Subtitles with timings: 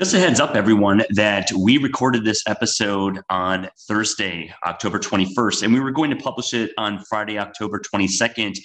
[0.00, 5.74] Just a heads up, everyone, that we recorded this episode on Thursday, October 21st, and
[5.74, 8.56] we were going to publish it on Friday, October 22nd.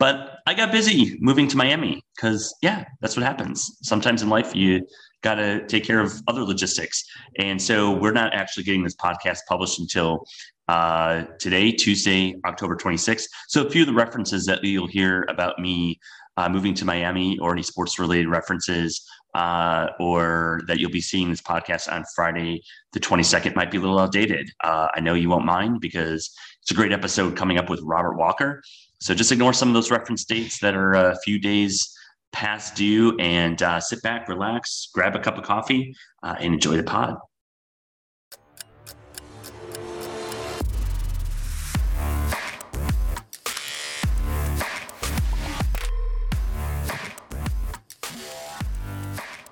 [0.00, 3.78] But I got busy moving to Miami because, yeah, that's what happens.
[3.84, 4.84] Sometimes in life, you
[5.22, 7.04] got to take care of other logistics.
[7.38, 10.26] And so we're not actually getting this podcast published until
[10.66, 13.26] uh, today, Tuesday, October 26th.
[13.46, 16.00] So a few of the references that you'll hear about me
[16.36, 21.30] uh, moving to Miami or any sports related references uh, or that you'll be seeing
[21.30, 22.62] this podcast on Friday,
[22.92, 24.50] the 22nd, might be a little outdated.
[24.62, 28.16] Uh, I know you won't mind because it's a great episode coming up with Robert
[28.16, 28.62] Walker.
[29.00, 31.92] So just ignore some of those reference dates that are a few days
[32.32, 36.76] past due and uh, sit back, relax, grab a cup of coffee, uh, and enjoy
[36.76, 37.16] the pod.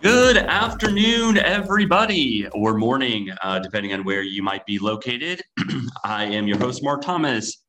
[0.02, 5.42] Good afternoon, everybody, or morning, uh, depending on where you might be located.
[6.04, 7.62] I am your host, Mark Thomas,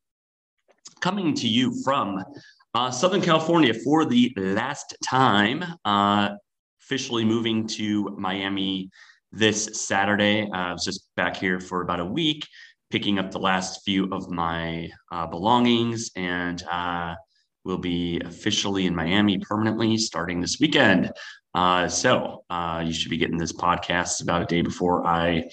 [1.01, 2.23] coming to you from
[2.73, 6.29] uh, Southern California for the last time, uh,
[6.81, 8.89] officially moving to Miami
[9.33, 10.43] this Saturday.
[10.43, 12.47] Uh, I was just back here for about a week,
[12.91, 17.13] picking up the last few of my uh, belongings, and uh,
[17.65, 21.11] will be officially in Miami permanently starting this weekend.
[21.53, 25.43] Uh, so uh, you should be getting this podcast about a day before I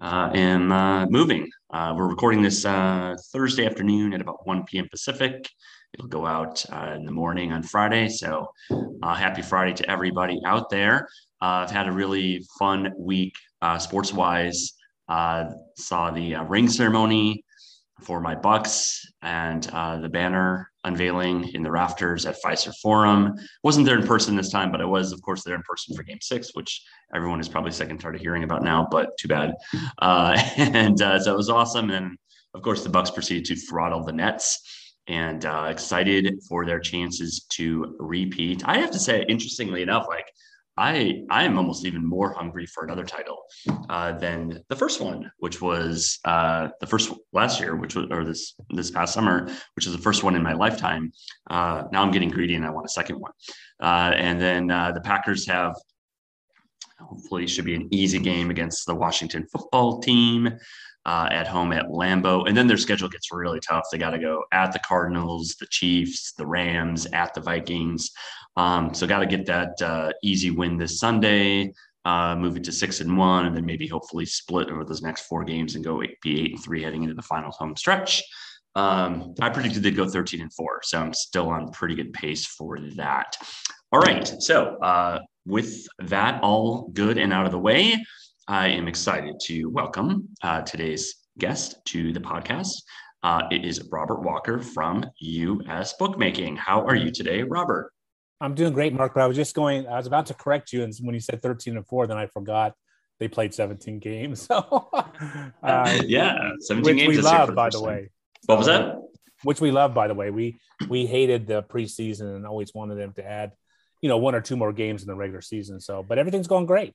[0.00, 1.48] uh, am uh, moving.
[1.70, 4.88] Uh, we're recording this uh, Thursday afternoon at about 1 p.m.
[4.90, 5.48] Pacific.
[5.94, 6.64] It'll go out
[6.96, 8.08] in the morning on Friday.
[8.08, 8.48] So
[9.02, 11.08] happy Friday to everybody out there.
[11.40, 13.32] I've had a really fun week
[13.78, 14.74] sports wise.
[15.08, 17.42] saw the ring ceremony
[18.02, 23.34] for my Bucks and uh, the banner unveiling in the rafters at Fiserv Forum.
[23.62, 26.02] Wasn't there in person this time, but I was, of course, there in person for
[26.02, 26.82] Game Six, which
[27.14, 28.86] everyone is probably second tired of hearing about now.
[28.90, 29.54] But too bad.
[29.98, 31.90] Uh, and uh, so it was awesome.
[31.90, 32.16] And
[32.54, 34.60] of course, the Bucks proceeded to throttle the Nets.
[35.06, 38.62] And uh, excited for their chances to repeat.
[38.66, 40.26] I have to say, interestingly enough, like
[40.78, 43.38] I I am almost even more hungry for another title
[43.90, 48.24] uh, than the first one, which was uh, the first last year, which was or
[48.24, 51.12] this this past summer, which was the first one in my lifetime.
[51.50, 53.32] Uh, now I'm getting greedy and I want a second one.
[53.82, 55.74] Uh, and then uh, the Packers have
[57.00, 60.48] hopefully should be an easy game against the Washington football team
[61.06, 62.46] uh, at home at Lambeau.
[62.46, 63.84] And then their schedule gets really tough.
[63.90, 68.10] They got to go at the Cardinals, the Chiefs, the Rams, at the Vikings.
[68.58, 71.72] Um, so got to get that uh, easy win this Sunday.
[72.04, 75.26] Uh, move it to six and one, and then maybe hopefully split over those next
[75.26, 78.22] four games and go eight, be eight and three heading into the final home stretch.
[78.74, 82.46] Um, I predicted they'd go 13 and four, so I'm still on pretty good pace
[82.46, 83.36] for that.
[83.92, 87.96] All right, so uh, with that all good and out of the way,
[88.48, 92.72] I am excited to welcome uh, today's guest to the podcast.
[93.22, 96.56] Uh, it is Robert Walker from US Bookmaking.
[96.56, 97.92] How are you today, Robert?
[98.40, 99.14] I'm doing great, Mark.
[99.14, 99.86] But I was just going.
[99.86, 102.26] I was about to correct you, and when you said 13 and four, then I
[102.26, 102.74] forgot
[103.18, 104.48] they played 17 games.
[104.60, 104.88] So,
[105.62, 107.16] uh, yeah, 17 which games.
[107.16, 108.10] we love, by the way.
[108.46, 108.96] What was that?
[109.42, 110.30] Which we love, by the way.
[110.30, 113.52] We we hated the preseason and always wanted them to add,
[114.00, 115.80] you know, one or two more games in the regular season.
[115.80, 116.94] So, but everything's going great.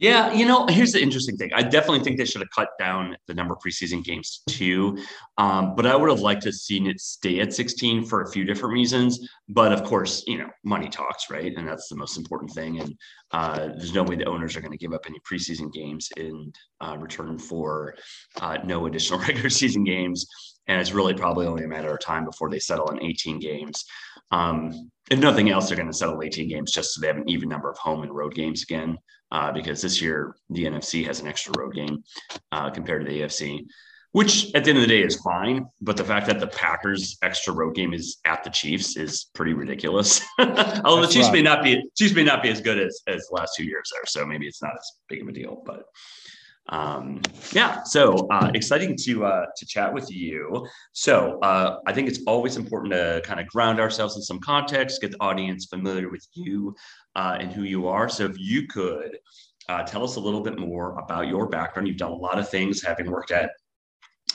[0.00, 1.50] Yeah, you know, here's the interesting thing.
[1.52, 4.96] I definitely think they should have cut down the number of preseason games too.
[5.38, 8.30] Um, but I would have liked to have seen it stay at 16 for a
[8.30, 9.28] few different reasons.
[9.48, 11.52] But of course, you know, money talks, right?
[11.56, 12.78] And that's the most important thing.
[12.78, 12.94] And
[13.32, 16.52] uh, there's no way the owners are going to give up any preseason games in
[16.80, 17.96] uh, return for
[18.40, 20.28] uh, no additional regular season games.
[20.68, 23.84] And it's really probably only a matter of time before they settle on 18 games.
[24.30, 27.28] Um, if nothing else, they're going to settle 18 games just so they have an
[27.28, 28.96] even number of home and road games again
[29.32, 32.02] uh, because this year the NFC has an extra road game
[32.52, 33.66] uh, compared to the AFC,
[34.12, 35.66] which at the end of the day is fine.
[35.80, 39.52] But the fact that the Packers' extra road game is at the Chiefs is pretty
[39.52, 40.22] ridiculous.
[40.38, 41.34] Although the Chiefs right.
[41.34, 43.90] may not be Chiefs may not be as good as as the last two years
[43.92, 45.62] there, so maybe it's not as big of a deal.
[45.64, 45.84] But
[46.70, 47.22] um,
[47.52, 50.66] yeah, so uh, exciting to uh, to chat with you.
[50.92, 55.00] So uh, I think it's always important to kind of ground ourselves in some context,
[55.00, 56.74] get the audience familiar with you
[57.18, 58.08] uh, and who you are.
[58.08, 59.18] So if you could
[59.68, 62.48] uh, tell us a little bit more about your background, you've done a lot of
[62.48, 63.50] things, having worked at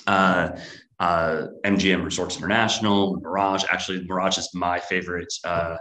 [0.05, 0.51] uh,
[0.99, 3.63] MGM Resorts International, Mirage.
[3.71, 5.77] Actually, Mirage is my favorite uh,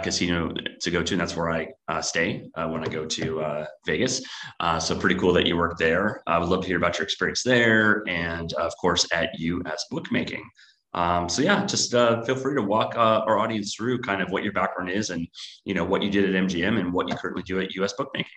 [0.00, 0.50] casino
[0.80, 3.66] to go to, and that's where I uh, stay uh, when I go to uh,
[3.86, 4.22] Vegas.
[4.60, 6.22] Uh, so pretty cool that you work there.
[6.26, 10.48] I would love to hear about your experience there, and of course at US Bookmaking.
[10.94, 14.42] Um, so yeah, just uh, feel free to walk our audience through kind of what
[14.42, 15.28] your background is, and
[15.64, 18.30] you know what you did at MGM and what you currently do at US Bookmaking.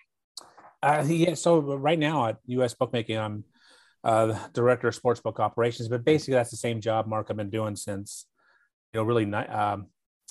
[0.82, 1.34] Uh, yeah.
[1.34, 2.74] So right now at U.S.
[2.74, 3.44] Bookmaking, I'm
[4.04, 7.76] uh, director of sportsbook operations, but basically that's the same job, Mark, I've been doing
[7.76, 8.26] since,
[8.92, 9.86] you know, really, um,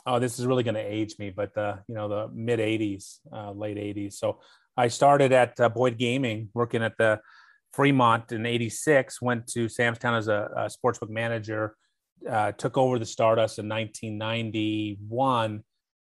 [0.06, 3.20] oh, this is really going to age me, but the, you know, the mid 80s,
[3.32, 4.14] uh, late 80s.
[4.14, 4.40] So
[4.76, 7.22] I started at uh, Boyd Gaming, working at the
[7.74, 11.76] Fremont in 86, went to Sam's Town as a, a sportsbook manager,
[12.30, 15.64] uh, took over the Stardust in 1991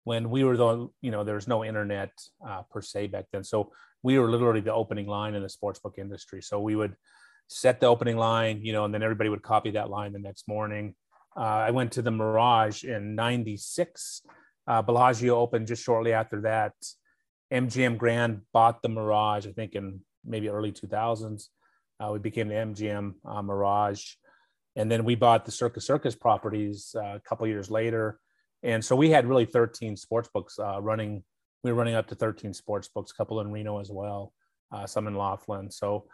[0.04, 2.12] when we were the, you know, there was no internet
[2.48, 3.44] uh, per se back then.
[3.44, 3.72] So
[4.02, 6.42] we were literally the opening line in the sportsbook industry.
[6.42, 6.96] So we would
[7.48, 10.48] set the opening line, you know, and then everybody would copy that line the next
[10.48, 10.96] morning.
[11.36, 14.22] Uh, I went to the Mirage in 96.
[14.68, 16.74] Uh, Bellagio opened just shortly after that.
[17.52, 21.48] MGM Grand bought the Mirage, I think in maybe early 2000s.
[22.00, 24.14] Uh, we became the MGM uh, Mirage.
[24.80, 28.18] And then we bought the Circus Circus properties uh, a couple years later.
[28.64, 31.22] And so we had really 13 sports books uh, running.
[31.66, 34.32] We were running up to 13 sports books, a couple in Reno as well,
[34.72, 35.70] uh, some in Laughlin.
[35.70, 36.06] So,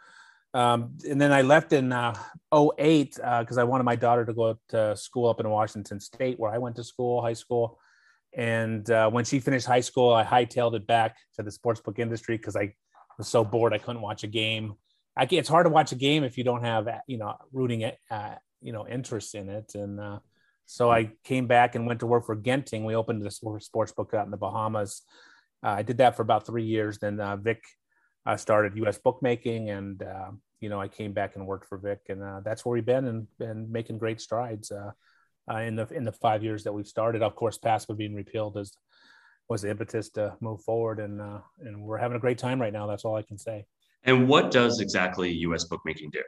[0.52, 2.18] um, and then I left in uh,
[2.52, 6.50] 08 because I wanted my daughter to go to school up in Washington State, where
[6.50, 7.78] I went to school, high school.
[8.36, 12.56] And when she finished high school, I hightailed it back to the sportsbook industry because
[12.56, 12.74] I
[13.16, 14.74] was so bored I couldn't watch a game.
[15.16, 18.34] I, it's hard to watch a game if you don't have you know rooting uh,
[18.60, 19.74] you know interest in it.
[19.74, 20.18] And uh,
[20.66, 22.84] so i came back and went to work for genting.
[22.84, 25.02] We opened this sports book out in the bahamas.
[25.64, 26.98] Uh, i did that for about three years.
[26.98, 27.62] Then uh, vic
[28.26, 30.30] uh, started us bookmaking and uh,
[30.60, 32.00] you know i came back and worked for vic.
[32.08, 34.90] And uh, that's where we've been and, and making great strides uh,
[35.50, 37.22] uh, in the in the five years that we've started.
[37.22, 38.76] Of course PASPA being repealed as
[39.48, 40.98] was the impetus to move forward.
[40.98, 42.86] And uh, and we're having a great time right now.
[42.86, 43.66] That's all i can say.
[44.02, 46.22] And what does exactly us bookmaking do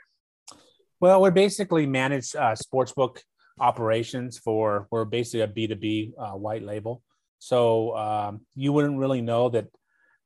[1.01, 3.19] well, we're basically managed uh, sportsbook
[3.61, 7.03] operations for we're basically a B2B uh, white label.
[7.39, 9.69] So um, you wouldn't really know that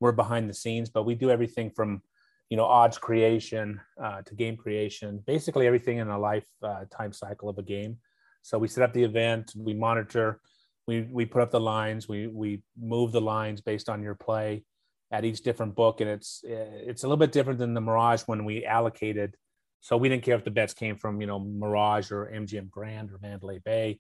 [0.01, 2.03] we're behind the scenes, but we do everything from
[2.49, 7.13] you know odds creation uh, to game creation, basically everything in a life uh, time
[7.13, 7.99] cycle of a game.
[8.43, 10.41] So we set up the event, we monitor,
[10.87, 14.65] we we put up the lines, we we move the lines based on your play
[15.11, 18.45] at each different book, and it's it's a little bit different than the Mirage when
[18.45, 19.37] we allocated
[19.83, 23.11] so we didn't care if the bets came from, you know, Mirage or MGM Grand
[23.11, 23.99] or Mandalay Bay.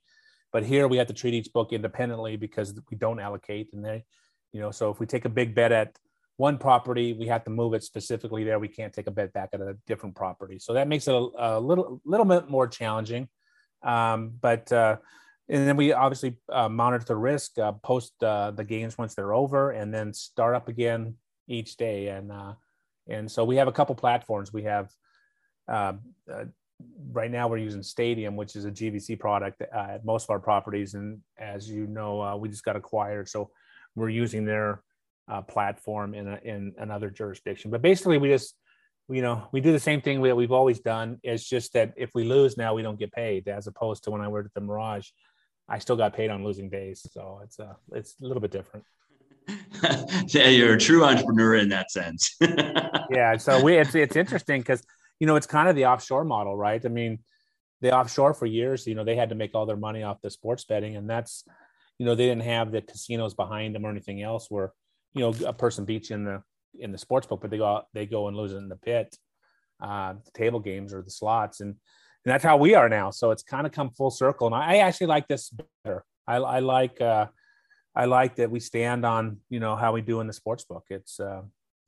[0.52, 3.70] But here we have to treat each book independently because we don't allocate.
[3.72, 4.04] And they,
[4.52, 5.98] you know, so if we take a big bet at
[6.36, 8.60] one property, we have to move it specifically there.
[8.60, 10.60] We can't take a bet back at a different property.
[10.60, 13.28] So that makes it a, a little, little bit more challenging.
[13.82, 14.98] Um, but, uh,
[15.48, 19.34] and then we obviously uh, monitor the risk, uh, post uh, the games once they're
[19.34, 21.16] over, and then start up again
[21.48, 22.06] each day.
[22.06, 22.54] And uh,
[23.08, 24.52] and so we have a couple platforms.
[24.52, 24.94] We have
[25.68, 25.94] uh,
[26.32, 26.44] uh,
[27.12, 30.40] right now we're using Stadium, which is a GVC product uh, at most of our
[30.40, 30.94] properties.
[30.94, 33.50] And as you know, uh, we just got acquired, so
[33.94, 34.82] we're using their
[35.28, 37.70] uh, platform in a, in another jurisdiction.
[37.70, 38.54] But basically, we just
[39.08, 41.18] you know we do the same thing that we've always done.
[41.22, 44.20] It's just that if we lose now, we don't get paid, as opposed to when
[44.20, 45.08] I worked at the Mirage,
[45.68, 47.06] I still got paid on losing days.
[47.12, 48.84] So it's a it's a little bit different.
[50.28, 52.36] yeah, you're a true entrepreneur in that sense.
[53.10, 54.82] yeah, so we it's it's interesting because
[55.22, 56.84] you know, it's kind of the offshore model, right?
[56.84, 57.20] I mean,
[57.80, 60.32] the offshore for years, you know, they had to make all their money off the
[60.32, 61.44] sports betting, and that's,
[61.96, 64.72] you know, they didn't have the casinos behind them or anything else where,
[65.14, 66.42] you know, a person beats you in the
[66.80, 69.16] in the sports book, but they go they go and lose it in the pit,
[69.80, 73.10] uh, the table games or the slots, and and that's how we are now.
[73.10, 76.04] So it's kind of come full circle, and I actually like this better.
[76.26, 77.26] I, I like uh,
[77.94, 80.86] I like that we stand on you know how we do in the sports book.
[80.90, 81.42] It's uh,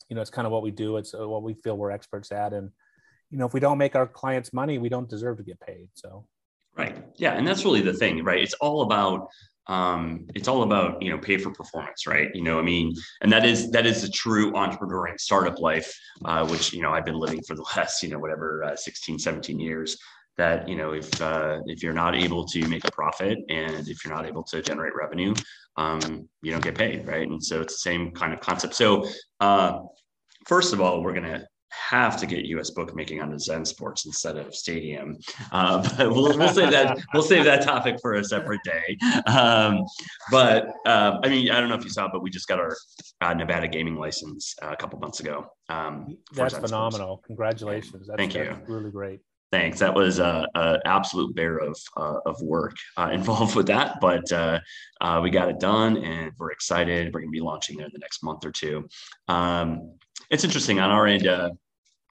[0.09, 0.99] you know it's kind of what we do.
[0.99, 2.71] It's uh, what we feel we're experts at, and
[3.35, 5.89] you know if we don't make our clients money we don't deserve to get paid
[5.95, 6.25] so.
[6.77, 6.97] Right.
[7.17, 8.41] Yeah and that's really the thing right?
[8.41, 9.29] It's all about
[9.67, 12.29] um, it's all about you know pay for performance right?
[12.33, 15.93] You know i mean and that is that is the true entrepreneur and startup life
[16.25, 19.19] uh, which you know i've been living for the last you know whatever uh, 16
[19.19, 19.97] 17 years
[20.37, 24.05] that you know if uh, if you're not able to make a profit and if
[24.05, 25.35] you're not able to generate revenue
[25.77, 27.29] um, you don't get paid right?
[27.29, 28.75] And so it's the same kind of concept.
[28.75, 29.09] So
[29.41, 29.81] uh,
[30.47, 31.45] first of all we're going to
[31.91, 32.71] have to get U.S.
[32.71, 35.17] bookmaking onto Zen Sports instead of Stadium.
[35.53, 38.97] Uh, but we'll, we'll save that we'll save that topic for a separate day.
[39.27, 39.85] Um,
[40.31, 42.77] but uh, I mean, I don't know if you saw, but we just got our
[43.21, 45.47] uh, Nevada gaming license uh, a couple months ago.
[45.69, 47.17] Um, that's Zen phenomenal!
[47.17, 47.27] Sports.
[47.27, 48.07] Congratulations!
[48.07, 48.57] That's, Thank you.
[48.67, 49.21] Really great.
[49.55, 49.79] Thanks.
[49.79, 50.47] That was an
[50.85, 54.59] absolute bear of uh, of work uh, involved with that, but uh,
[55.01, 57.15] uh, we got it done, and we're excited.
[57.15, 58.89] We're going to be launching there in the next month or two.
[59.29, 59.93] Um,
[60.31, 61.51] it's interesting on our end uh,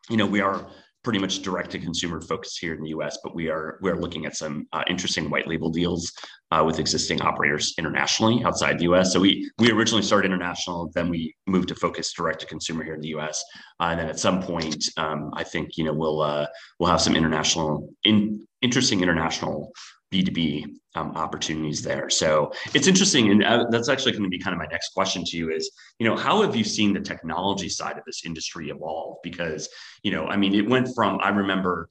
[0.10, 0.68] you know, we are
[1.04, 4.26] pretty much direct to consumer focused here in the US, but we are we're looking
[4.26, 6.12] at some uh, interesting white label deals
[6.52, 9.12] uh, with existing operators internationally outside the U.S.
[9.12, 12.96] So we we originally started international, then we moved to focus direct to consumer here
[12.96, 13.44] in the U.S.
[13.80, 16.48] Uh, and then at some point, um, I think you know we'll uh,
[16.80, 19.74] we'll have some international in interesting international
[20.14, 20.66] B2B
[20.96, 22.10] um, opportunities there.
[22.10, 23.32] So it's interesting.
[23.32, 25.72] And uh, that's actually going to be kind of my next question to you is,
[26.00, 29.18] you know, how have you seen the technology side of this industry evolve?
[29.24, 29.68] Because,
[30.04, 31.90] you know, I mean, it went from, I remember,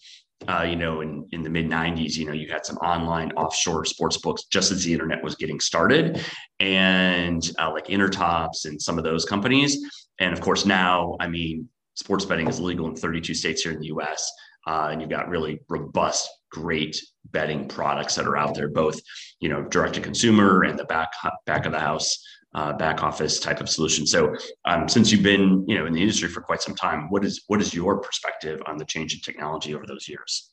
[0.49, 3.85] uh, you know, in, in the mid 90s, you know, you had some online offshore
[3.85, 6.25] sports books just as the internet was getting started
[6.61, 9.79] and uh, like Intertops and some of those companies.
[10.19, 13.81] And of course, now, I mean, sports betting is legal in 32 states here in
[13.81, 14.31] the US.
[14.67, 17.01] Uh, and you've got really robust, great
[17.31, 19.01] betting products that are out there, both
[19.41, 21.11] you know direct to consumer and the back
[21.47, 24.07] back of the house, uh, back office type of solution.
[24.07, 27.25] So, um, since you've been you know in the industry for quite some time, what
[27.25, 30.51] is what is your perspective on the change in technology over those years?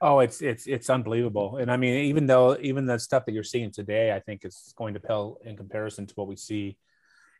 [0.00, 3.42] Oh, it's it's it's unbelievable, and I mean, even though even the stuff that you're
[3.42, 6.76] seeing today, I think is going to pale in comparison to what we see,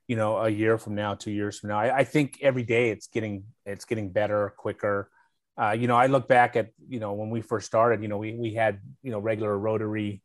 [0.06, 1.78] you know, a year from now, two years from now.
[1.78, 5.10] I, I think every day it's getting it's getting better, quicker
[5.60, 8.18] uh, you know, I look back at, you know, when we first started, you know,
[8.18, 10.22] we, we had, you know, regular rotary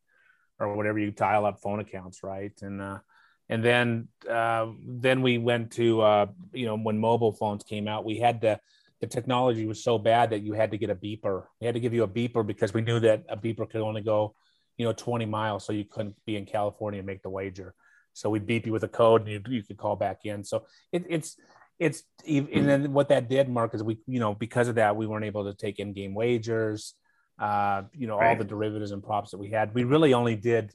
[0.58, 2.22] or whatever you dial up phone accounts.
[2.22, 2.52] Right.
[2.62, 2.98] And, uh,
[3.48, 8.04] and then, uh, then we went to, uh, you know, when mobile phones came out,
[8.04, 8.60] we had to,
[9.00, 11.44] the technology was so bad that you had to get a beeper.
[11.60, 14.02] We had to give you a beeper because we knew that a beeper could only
[14.02, 14.34] go,
[14.76, 15.64] you know, 20 miles.
[15.64, 17.74] So you couldn't be in California and make the wager.
[18.12, 20.44] So we'd beep you with a code and you, you could call back in.
[20.44, 21.36] So it, it's,
[21.80, 25.06] it's and then what that did mark is we you know because of that we
[25.06, 26.94] weren't able to take in game wagers
[27.40, 28.28] uh you know right.
[28.28, 29.74] all the derivatives and props that we had.
[29.74, 30.72] We really only did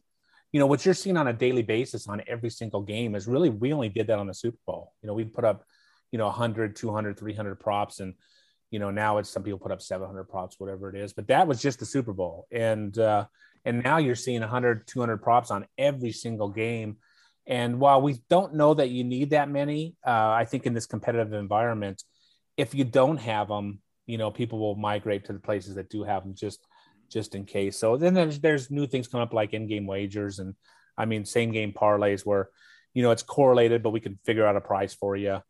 [0.52, 3.50] you know what you're seeing on a daily basis on every single game is really
[3.50, 4.94] we only did that on the super bowl.
[5.02, 5.64] You know we put up
[6.12, 8.16] you know 100 200 300 props and
[8.72, 11.48] you know now it's some people put up 700 props whatever it is but that
[11.48, 12.48] was just the super bowl.
[12.52, 13.26] And uh
[13.64, 16.98] and now you're seeing 100 200 props on every single game
[17.48, 20.88] and while we don't know that you need that many, uh, I think in this
[20.88, 22.04] competitive environment,
[22.58, 26.04] if you don't have them, you know, people will migrate to the places that do
[26.04, 26.66] have them just
[27.12, 27.78] just in case.
[27.78, 30.56] So then there's there's new things come up like in-game wagers and
[30.98, 32.50] I mean same game parlays where
[32.94, 35.42] you know it's correlated, but we can figure out a price for you.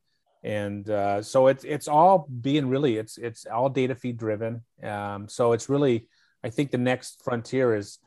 [0.44, 4.64] And uh, so it's it's all being really it's it's all data feed driven.
[4.84, 6.08] Um, so it's really
[6.44, 8.00] I think the next frontier is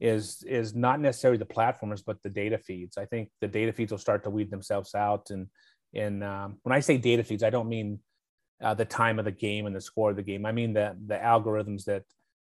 [0.00, 2.98] is is not necessarily the platformers but the data feeds.
[2.98, 5.30] I think the data feeds will start to weed themselves out.
[5.30, 5.48] And
[5.94, 8.00] and um, when i say data feeds i don't mean
[8.62, 10.46] uh, the time of the game and the score of the game.
[10.46, 12.02] I mean the the algorithms that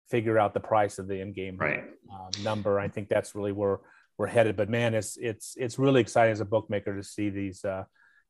[0.09, 1.83] figure out the price of the in-game right.
[2.11, 2.79] uh, number.
[2.79, 3.79] I think that's really where
[4.17, 4.55] we're headed.
[4.55, 7.83] But man it's it's it's really exciting as a bookmaker to see these uh,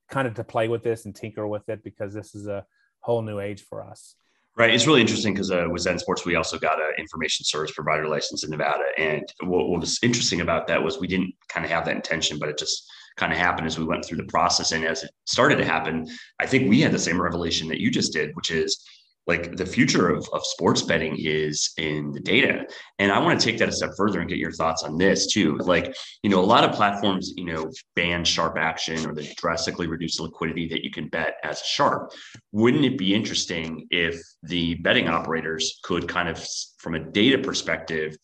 [0.10, 2.66] kind of to play with this and tinker with it because this is a
[3.00, 4.16] whole new age for us
[4.56, 4.72] Right.
[4.72, 8.08] It's really interesting because uh, with Zen Sports, we also got an information service provider
[8.08, 8.84] license in Nevada.
[9.00, 12.38] And what, what was interesting about that was we didn't kind of have that intention,
[12.38, 14.72] but it just kind of happened as we went through the process.
[14.72, 16.08] And as it started to happen,
[16.40, 18.86] I think we had the same revelation that you just did, which is
[19.26, 22.66] like the future of, of sports betting is in the data.
[23.00, 25.28] And i want to take that a step further and get your thoughts on this
[25.28, 25.58] too.
[25.58, 29.88] Like you know a lot of platforms you know ban sharp action or they drastically
[29.88, 32.12] reduce the liquidity that you can bet as a sharp.
[32.52, 36.46] Wouldn't it be interesting if the betting operators could kind of
[36.78, 38.16] from a data perspective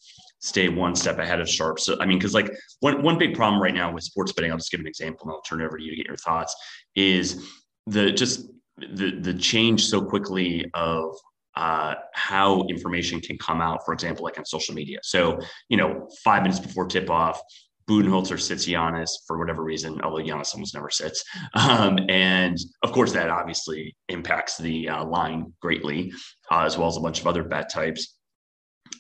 [0.42, 1.80] stay one step ahead of sharp?
[1.80, 2.52] So i mean because like
[2.82, 5.32] one, one big problem right now with sports betting i'll just give an example and
[5.32, 6.56] i'll turn it over to you to get your thoughts
[6.96, 7.48] is
[7.88, 8.50] the just
[8.94, 11.16] the the change so quickly of
[11.56, 15.00] uh, how information can come out, for example, like on social media.
[15.04, 17.42] So, you know, five minutes before tip off,
[17.90, 21.24] Budenholzer sits Giannis for whatever reason, although Giannis almost never sits.
[21.56, 26.14] Um, and of course, that obviously impacts the uh, line greatly,
[26.52, 28.16] uh, as well as a bunch of other bet types.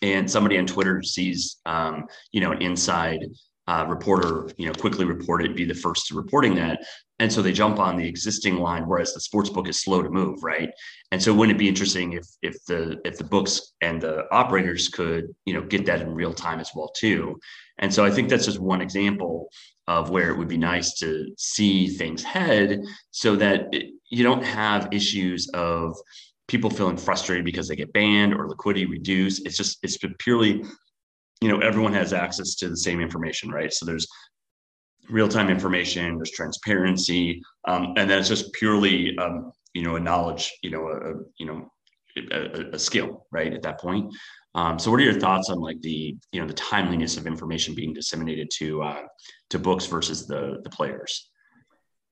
[0.02, 3.20] And somebody on Twitter sees, um, you know, an inside
[3.70, 6.76] uh, reporter, you know, quickly report it, be the first to reporting that.
[7.20, 10.10] And so they jump on the existing line, whereas the sports book is slow to
[10.10, 10.72] move, right?
[11.12, 13.54] And so wouldn't it be interesting if if the if the books
[13.88, 17.22] and the operators could, you know, get that in real time as well too?
[17.78, 19.50] And so I think that's just one example
[19.88, 24.46] of where it would be nice to see things head, so that it, you don't
[24.62, 25.96] have issues of
[26.48, 29.46] people feeling frustrated because they get banned or liquidity reduced.
[29.46, 30.64] It's just it's purely
[31.42, 33.74] you know everyone has access to the same information right?
[33.74, 34.08] So there's
[35.10, 40.52] real-time information there's transparency um, and then it's just purely um, you know a knowledge
[40.64, 41.72] you know a, you know
[42.32, 44.14] a, a skill right at that point.
[44.56, 47.76] Um, so what are your thoughts on like the you know the timeliness of information
[47.76, 49.02] being disseminated to uh,
[49.52, 51.30] to books versus the the players?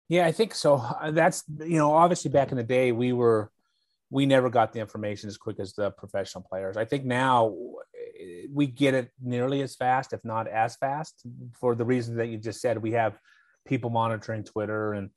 [0.07, 0.83] Yeah i think so.
[1.11, 3.51] That's you know obviously back in the day we were
[4.09, 6.77] we never got the information as quick as the professional players.
[6.77, 7.53] I think now
[8.51, 11.23] we get it nearly as fast, if not as fast,
[11.59, 12.81] for the reason that you just said.
[12.81, 13.17] We have
[13.65, 15.09] people monitoring Twitter and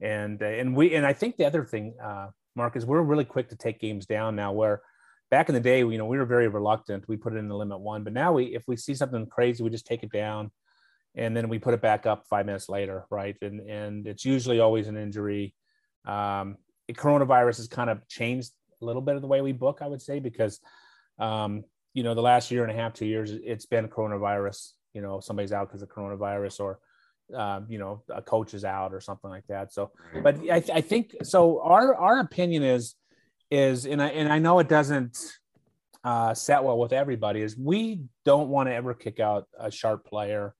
[0.00, 3.48] and and we and I think the other thing, uh, Mark, is we're really quick
[3.48, 4.52] to take games down now.
[4.52, 4.82] Where
[5.30, 7.08] back in the day, you know, we were very reluctant.
[7.08, 9.62] We put it in the limit one, but now we, if we see something crazy,
[9.62, 10.50] we just take it down,
[11.14, 13.36] and then we put it back up five minutes later, right?
[13.42, 15.54] And and it's usually always an injury.
[16.06, 16.56] Um,
[16.92, 20.00] coronavirus has kind of changed a little bit of the way we book, I would
[20.00, 20.60] say, because
[21.18, 21.64] um,
[21.94, 24.72] you know the last year and a half, two years, it's been coronavirus.
[24.94, 26.78] You know, somebody's out because of coronavirus, or
[27.34, 29.72] um, you know, a coach is out or something like that.
[29.72, 29.92] So,
[30.22, 31.60] but I, I think so.
[31.60, 32.94] Our our opinion is
[33.50, 35.18] is, and I and I know it doesn't
[36.04, 37.42] uh, set well with everybody.
[37.42, 40.54] Is we don't want to ever kick out a sharp player,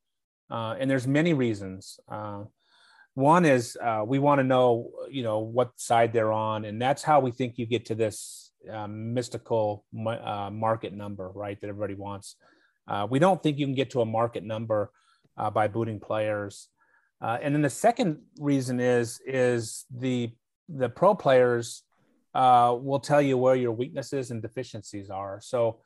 [0.50, 2.00] uh, and there's many reasons.
[2.08, 2.44] Uh,
[3.14, 7.02] one is uh, we want to know, you know, what side they're on, and that's
[7.02, 11.60] how we think you get to this um, mystical uh, market number, right?
[11.60, 12.36] That everybody wants.
[12.86, 14.90] Uh, we don't think you can get to a market number
[15.36, 16.68] uh, by booting players.
[17.20, 20.30] Uh, and then the second reason is is the
[20.68, 21.82] the pro players
[22.34, 25.40] uh, will tell you where your weaknesses and deficiencies are.
[25.42, 25.80] So,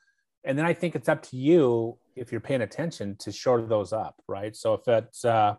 [0.45, 3.93] and then I think it's up to you if you're paying attention to shore those
[3.93, 4.55] up, right?
[4.55, 5.55] So if it's uh,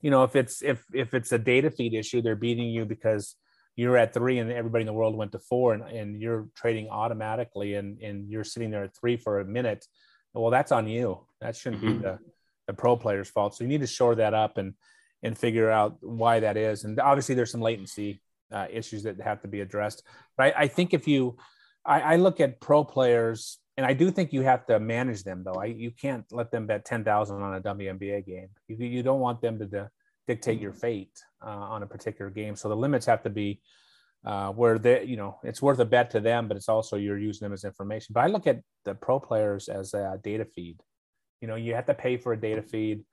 [0.00, 3.36] you know if it's if if it's a data feed issue, they're beating you because
[3.76, 6.88] you're at three and everybody in the world went to four and, and you're trading
[6.88, 9.86] automatically and, and you're sitting there at three for a minute
[10.32, 12.02] well that's on you that shouldn't be mm-hmm.
[12.02, 12.18] the
[12.66, 13.54] the pro player's fault.
[13.54, 14.74] So you need to shore that up and
[15.22, 16.84] and figure out why that is.
[16.84, 18.20] And obviously, there's some latency
[18.52, 20.02] uh, issues that have to be addressed.
[20.36, 21.38] But I, I think if you,
[21.84, 25.42] I, I, look at pro players, and I do think you have to manage them
[25.42, 25.54] though.
[25.54, 28.48] I, you can't let them bet ten thousand on a WNBA game.
[28.68, 29.90] You, you don't want them to de-
[30.26, 32.56] dictate your fate uh, on a particular game.
[32.56, 33.60] So the limits have to be.
[34.26, 37.18] Uh, where they, you know, it's worth a bet to them, but it's also you're
[37.18, 38.14] using them as information.
[38.14, 40.80] But I look at the pro players as a data feed
[41.44, 43.04] you know you have to pay for a data feed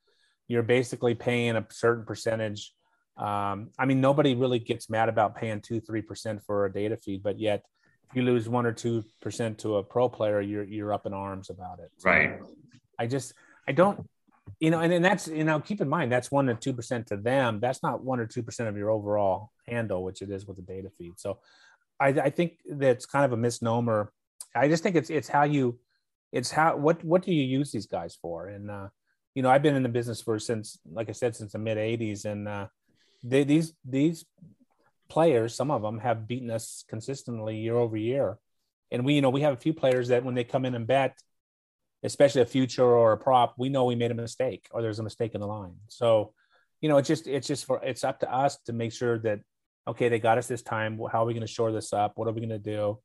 [0.48, 2.74] you're basically paying a certain percentage
[3.18, 7.22] um, i mean nobody really gets mad about paying 2 3% for a data feed
[7.22, 7.66] but yet
[8.10, 11.50] if you lose 1 or 2% to a pro player you're you're up in arms
[11.50, 12.40] about it so right
[12.98, 13.34] i just
[13.68, 14.10] i don't
[14.62, 17.18] you know and, and that's you know keep in mind that's 1 or 2% to
[17.18, 17.60] them.
[17.60, 20.90] That's not 1 or 2% of your overall handle which it is with the data
[20.98, 21.40] feed so
[22.00, 24.14] i, I think that's kind of a misnomer.
[24.56, 25.80] I just think it's it's how you
[26.32, 28.48] it's how what what do you use these guys for?
[28.48, 28.88] And uh,
[29.36, 31.78] you know i've been in the business for since like i said since the mid
[31.78, 32.68] 80s and uh,
[33.24, 34.26] they, these these
[35.10, 38.38] players some of them have beaten us consistently year over year.
[38.92, 40.88] And we you know we have a few players that when they come in and
[40.88, 41.18] bet
[42.04, 45.04] especially a future or a prop we know we made a mistake or there's a
[45.04, 45.76] mistake in the line.
[45.88, 46.34] So
[46.82, 49.40] you know it's just it's just for it's up to us to make sure that
[49.88, 51.00] okay they got us this time.
[51.12, 52.14] How are we going to shore this up?
[52.16, 53.00] What are we going to do?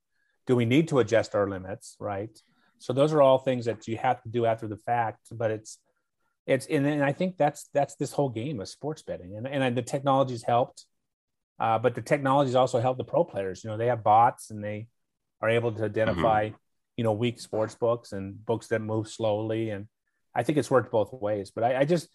[0.46, 2.36] Do we need to adjust our limits right?
[2.78, 5.78] So those are all things that you have to do after the fact, but it's
[6.46, 9.76] it's and, and I think that's that's this whole game of sports betting, and and
[9.76, 10.84] the technology's helped,
[11.58, 13.64] uh, but the technology's also helped the pro players.
[13.64, 14.86] You know, they have bots and they
[15.40, 16.56] are able to identify, mm-hmm.
[16.96, 19.86] You know, weak sports books and books that move slowly, and
[20.34, 21.50] I think it's worked both ways.
[21.54, 22.08] But I, I just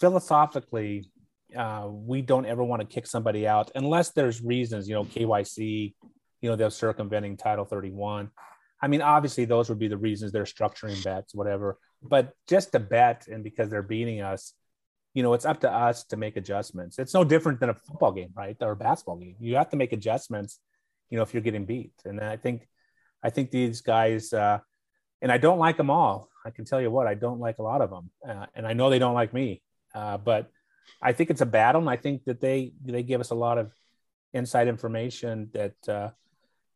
[0.00, 1.10] philosophically,
[1.56, 4.88] uh, we don't ever want to kick somebody out unless there's reasons.
[4.88, 5.94] You know, KYC,
[6.40, 8.30] you know, they're circumventing Title 31
[8.82, 11.78] I mean, obviously, those would be the reasons they're structuring bets, whatever.
[12.02, 14.54] But just to bet and because they're beating us,
[15.12, 16.98] you know, it's up to us to make adjustments.
[16.98, 18.56] It's no different than a football game, right?
[18.60, 19.36] Or a basketball game.
[19.38, 20.60] You have to make adjustments,
[21.10, 21.92] you know, if you're getting beat.
[22.04, 22.66] And I think,
[23.22, 24.58] I think these guys, uh,
[25.22, 26.28] and I don't like them all.
[26.44, 28.72] I can tell you what, I don't like a lot of them, uh, and I
[28.72, 29.62] know they don't like me.
[29.94, 30.50] Uh, but
[31.02, 33.58] I think it's a battle, and I think that they they give us a lot
[33.58, 33.72] of
[34.32, 36.10] inside information that uh,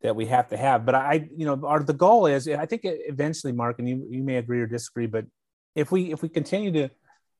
[0.01, 0.85] that we have to have.
[0.85, 4.23] But I, you know, our the goal is I think eventually, Mark, and you you
[4.23, 5.25] may agree or disagree, but
[5.75, 6.89] if we if we continue to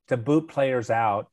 [0.08, 1.28] to boot players out,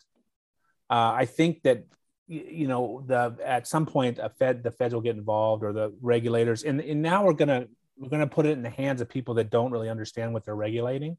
[0.90, 1.84] uh, I think that
[2.26, 5.94] you know the at some point a Fed the Feds will get involved or the
[6.00, 9.34] regulators, and and now we're gonna we're gonna put it in the hands of people
[9.34, 11.16] that don't really understand what they're regulating,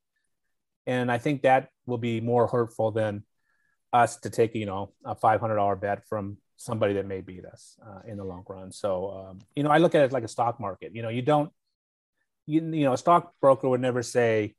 [0.87, 3.23] and I think that will be more hurtful than
[3.91, 7.45] us to take you know a five hundred dollar bet from somebody that may beat
[7.45, 8.71] us uh, in the long run.
[8.71, 10.95] So, um, you know, I look at it like a stock market.
[10.95, 11.51] You know, you don't,
[12.45, 14.55] you, you know, a stockbroker would never say,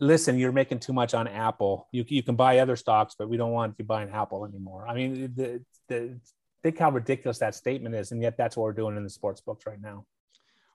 [0.00, 1.88] listen, you're making too much on Apple.
[1.92, 4.86] You, you can buy other stocks, but we don't want you buying Apple anymore.
[4.88, 6.18] I mean, the, the,
[6.62, 8.12] think how ridiculous that statement is.
[8.12, 10.04] And yet that's what we're doing in the sports books right now.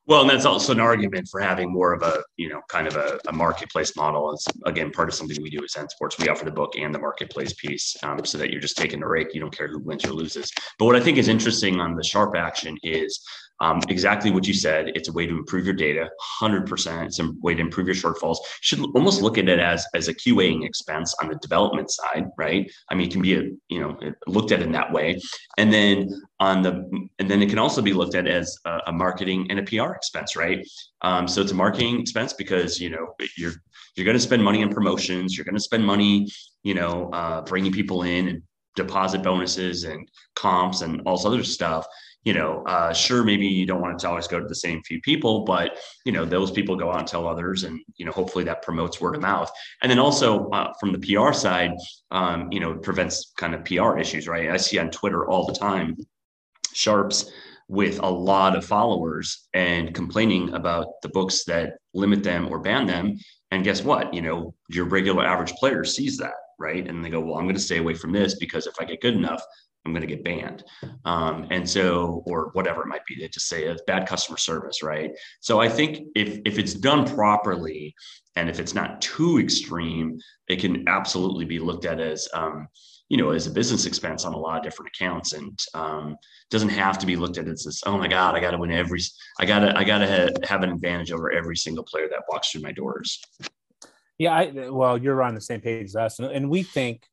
[0.08, 2.96] Well, and that's also an argument for having more of a, you know, kind of
[2.96, 4.32] a, a marketplace model.
[4.34, 6.20] It's again part of something we do at Zen Sports.
[6.20, 9.08] We offer the book and the marketplace piece, um, so that you're just taking the
[9.08, 9.34] rake.
[9.34, 10.52] You don't care who wins or loses.
[10.78, 13.20] But what I think is interesting on the sharp action is
[13.62, 14.92] um, exactly what you said.
[14.96, 16.10] It's a way to improve your data,
[16.42, 17.06] 100%.
[17.06, 18.38] It's a way to improve your shortfalls.
[18.38, 22.26] You should almost look at it as, as a QAing expense on the development side,
[22.38, 22.70] right?
[22.90, 25.20] I mean, it can be a, you know, looked at in that way.
[25.58, 28.92] And then on the, and then it can also be looked at as a, a
[28.92, 30.66] marketing and a PR expense, right?
[31.02, 33.54] Um, so it's a marketing expense because, you know, you're,
[33.96, 35.38] you're going to spend money on promotions.
[35.38, 36.28] You're going to spend money,
[36.64, 38.42] you know, uh, bringing people in and
[38.76, 41.88] deposit bonuses and comps and all this other stuff
[42.26, 44.82] you know, uh, sure, maybe you don't want it to always go to the same
[44.82, 48.12] few people, but you know, those people go out and tell others, and you know,
[48.12, 49.50] hopefully that promotes word of mouth.
[49.84, 51.72] And then also uh, from the PR side,
[52.10, 54.50] um, you know, prevents kind of PR issues, right?
[54.50, 55.96] I see on Twitter all the time
[56.74, 57.32] sharps
[57.68, 62.88] with a lot of followers and complaining about the books that limit them or ban
[62.88, 63.18] them.
[63.52, 64.14] And guess what?
[64.14, 66.88] You know, your regular average player sees that, right?
[66.88, 69.02] And they go, well, I'm going to stay away from this because if I get
[69.02, 69.42] good enough,
[69.86, 70.64] I'm going to get banned.
[71.06, 74.82] Um, and so, or whatever it might be, they just say it's bad customer service,
[74.82, 75.12] right?
[75.42, 77.94] So I think if if it's done properly
[78.36, 82.68] and if it's not too extreme, it can absolutely be looked at as um,
[83.10, 86.18] you know as a business expense on a lot of different accounts, and um,
[86.50, 87.84] doesn't have to be looked at as this.
[87.86, 89.02] Oh my God, I got to win every.
[89.40, 92.24] I got to I got to ha- have an advantage over every single player that
[92.28, 93.22] walks through my doors.
[94.18, 97.06] Yeah, I, well, you're on the same page as us, and, and we think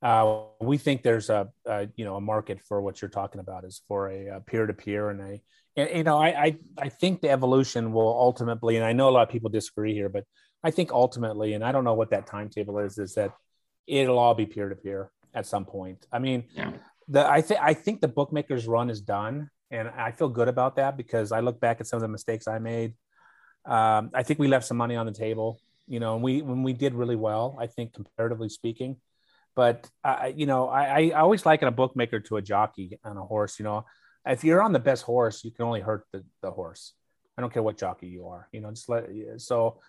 [0.00, 3.64] uh, we think there's a, a, you know a market for what you're talking about
[3.64, 5.40] is for a peer to peer and a
[5.76, 9.10] and, you know I, I I think the evolution will ultimately and I know a
[9.10, 10.24] lot of people disagree here but
[10.62, 13.32] I think ultimately and I don't know what that timetable is is that
[13.86, 16.06] it'll all be peer to peer at some point.
[16.12, 16.72] I mean, yeah.
[17.08, 20.76] the I think I think the bookmakers run is done and I feel good about
[20.76, 22.94] that because I look back at some of the mistakes I made.
[23.66, 26.62] Um, I think we left some money on the table, you know, and we when
[26.62, 28.96] we did really well, I think comparatively speaking
[29.58, 33.24] but I, you know, I, I always liken a bookmaker to a jockey on a
[33.24, 33.58] horse.
[33.58, 33.86] You know,
[34.24, 36.92] if you're on the best horse, you can only hurt the, the horse.
[37.36, 38.46] I don't care what jockey you are.
[38.52, 39.80] You know, just let so.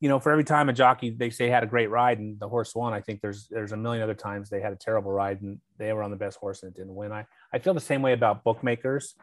[0.00, 2.48] You know, for every time a jockey they say had a great ride and the
[2.48, 5.40] horse won, I think there's there's a million other times they had a terrible ride
[5.40, 7.12] and they were on the best horse and it didn't win.
[7.12, 9.14] I I feel the same way about bookmakers.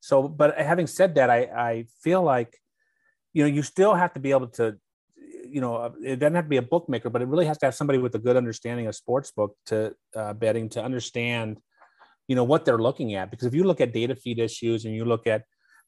[0.00, 2.60] So, but having said that, I I feel like,
[3.32, 4.76] you know, you still have to be able to
[5.50, 7.74] you know, it doesn't have to be a bookmaker, but it really has to have
[7.74, 11.60] somebody with a good understanding of sports book to uh, betting to understand,
[12.26, 13.30] you know, what they're looking at.
[13.30, 15.44] Because if you look at data feed issues and you look at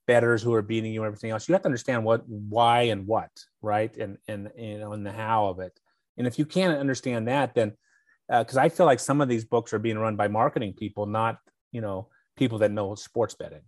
[0.07, 3.07] betters who are beating you and everything else, you have to understand what, why, and
[3.07, 3.31] what,
[3.62, 5.79] right, and and you know, and the how of it.
[6.16, 7.73] And if you can't understand that, then
[8.29, 11.07] because uh, I feel like some of these books are being run by marketing people,
[11.07, 11.38] not
[11.73, 13.62] you know people that know sports betting.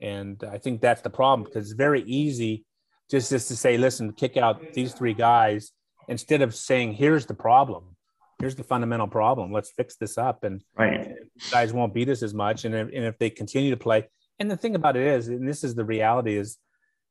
[0.00, 2.64] And I think that's the problem because it's very easy
[3.10, 5.72] just just to say, listen, kick out these three guys
[6.08, 7.96] instead of saying, here's the problem.
[8.38, 9.52] Here's the fundamental problem.
[9.52, 10.44] Let's fix this up.
[10.44, 11.14] And right.
[11.50, 12.64] guys won't beat us as much.
[12.64, 15.48] And if, and if they continue to play, and the thing about it is, and
[15.48, 16.58] this is the reality is,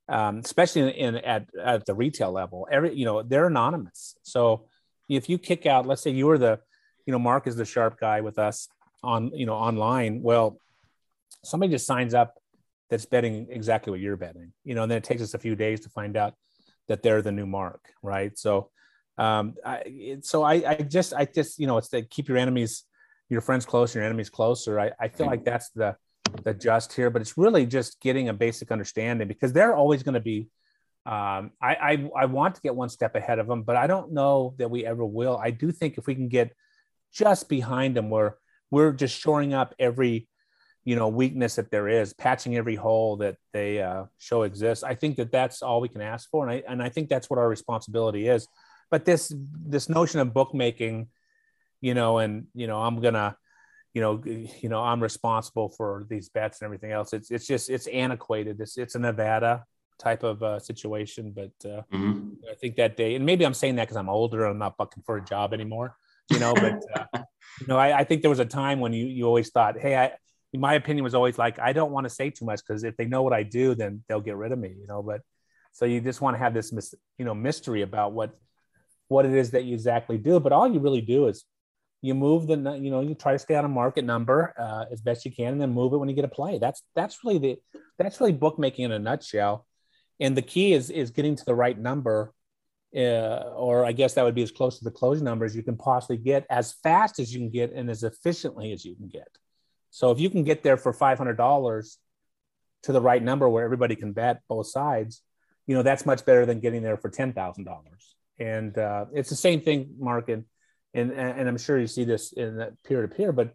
[0.07, 4.15] um, especially in, in, at, at the retail level, every, you know, they're anonymous.
[4.21, 4.67] So
[5.09, 6.59] if you kick out, let's say you were the,
[7.07, 8.67] you know, Mark is the sharp guy with us
[9.03, 10.21] on, you know, online.
[10.21, 10.59] Well,
[11.43, 12.35] somebody just signs up
[12.89, 15.55] that's betting exactly what you're betting, you know, and then it takes us a few
[15.55, 16.33] days to find out
[16.87, 18.37] that they're the new mark, right?
[18.37, 18.69] So,
[19.17, 22.83] um, I, so I, I just, I just, you know, it's to keep your enemies,
[23.29, 24.79] your friends closer, your enemies closer.
[24.79, 25.95] I, I feel like that's the,
[26.43, 30.13] the just here, but it's really just getting a basic understanding because they're always going
[30.13, 30.49] to be,
[31.05, 34.11] um, I, I, I want to get one step ahead of them, but I don't
[34.11, 35.37] know that we ever will.
[35.37, 36.51] I do think if we can get
[37.13, 38.37] just behind them, where
[38.71, 40.27] we're just shoring up every
[40.85, 44.83] you know weakness that there is patching every hole that they uh, show exists.
[44.83, 47.29] I think that that's all we can ask for and i and i think that's
[47.29, 48.47] what our responsibility is.
[48.91, 49.33] But this
[49.65, 51.07] this notion of bookmaking
[51.81, 53.35] you know and you know i'm gonna
[53.93, 57.13] you know you know i'm responsible for these bets and everything else.
[57.13, 58.61] It's it's just it's antiquated.
[58.61, 59.65] It's it's a nevada
[59.97, 62.31] type of uh, situation but uh, mm-hmm.
[62.51, 64.75] i think that day and maybe i'm saying that because i'm older and i'm not
[64.75, 65.95] bucking for a job anymore
[66.29, 67.05] you know but uh,
[67.61, 69.95] you know I, I think there was a time when you you always thought hey
[69.95, 70.11] i
[70.57, 73.05] my opinion was always like, I don't want to say too much because if they
[73.05, 75.01] know what I do, then they'll get rid of me, you know.
[75.01, 75.21] But
[75.71, 76.71] so you just want to have this,
[77.17, 78.35] you know, mystery about what
[79.07, 80.39] what it is that you exactly do.
[80.39, 81.45] But all you really do is
[82.01, 85.01] you move the, you know, you try to stay on a market number uh, as
[85.01, 86.59] best you can, and then move it when you get a play.
[86.59, 87.57] That's that's really the
[87.97, 89.65] that's really bookmaking in a nutshell.
[90.19, 92.33] And the key is is getting to the right number,
[92.95, 95.63] uh, or I guess that would be as close to the closing number as you
[95.63, 99.07] can possibly get, as fast as you can get, and as efficiently as you can
[99.07, 99.27] get.
[99.95, 101.97] So if you can get there for $500
[102.83, 105.21] to the right number where everybody can bet both sides,
[105.67, 108.13] you know, that's much better than getting there for ten thousand dollars.
[108.37, 110.43] And uh, it's the same thing, Mark, and,
[110.93, 113.31] and and I'm sure you see this in that peer to peer.
[113.31, 113.53] But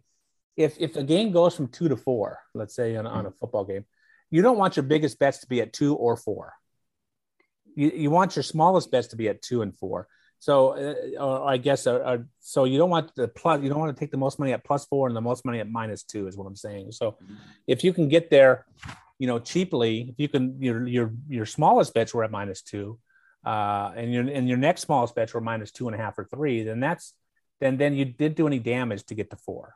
[0.57, 3.63] if if a game goes from two to four, let's say on, on a football
[3.63, 3.85] game,
[4.31, 6.53] you don't want your biggest bets to be at two or four.
[7.75, 10.07] You, you want your smallest bets to be at two and four.
[10.41, 13.95] So uh, I guess uh, uh, so you don't want the plus you don't want
[13.95, 16.25] to take the most money at plus four and the most money at minus two
[16.25, 16.93] is what I'm saying.
[16.93, 17.15] So
[17.67, 18.65] if you can get there,
[19.19, 22.97] you know, cheaply, if you can your your your smallest bets were at minus two,
[23.45, 26.25] uh, and your and your next smallest bets were minus two and a half or
[26.25, 27.13] three, then that's
[27.59, 29.75] then then you did do any damage to get to four.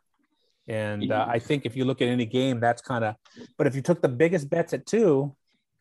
[0.67, 3.13] And uh, I think if you look at any game, that's kind of.
[3.55, 5.35] But if you took the biggest bets at two,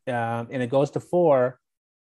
[0.06, 1.58] uh, and it goes to four,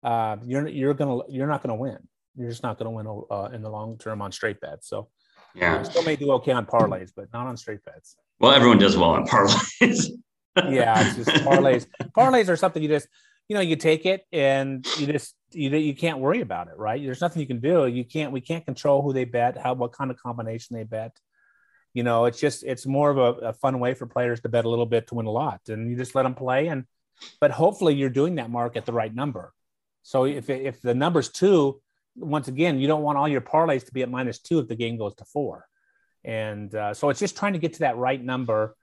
[0.02, 2.00] uh, you're you're gonna you're not gonna win
[2.38, 4.88] you're just not going to win uh, in the long term on straight bets.
[4.88, 5.10] So
[5.54, 8.16] yeah, still may do okay on parlays, but not on straight bets.
[8.40, 10.10] Well, everyone does well on parlays.
[10.70, 11.88] yeah, it's just parlays.
[12.16, 13.08] parlays are something you just
[13.48, 17.02] you know you take it and you just you you can't worry about it, right?
[17.02, 17.88] There's nothing you can do.
[17.88, 21.18] You can't we can't control who they bet, how what kind of combination they bet.
[21.94, 24.66] You know, it's just it's more of a, a fun way for players to bet
[24.66, 26.68] a little bit to win a lot, and you just let them play.
[26.68, 26.86] And
[27.40, 29.54] but hopefully you're doing that mark at the right number.
[30.04, 31.82] So if if the number's two,
[32.16, 34.76] once again, you don't want all your parlays to be at minus two if the
[34.76, 35.68] game goes to four.
[36.24, 38.76] And uh, so it's just trying to get to that right number,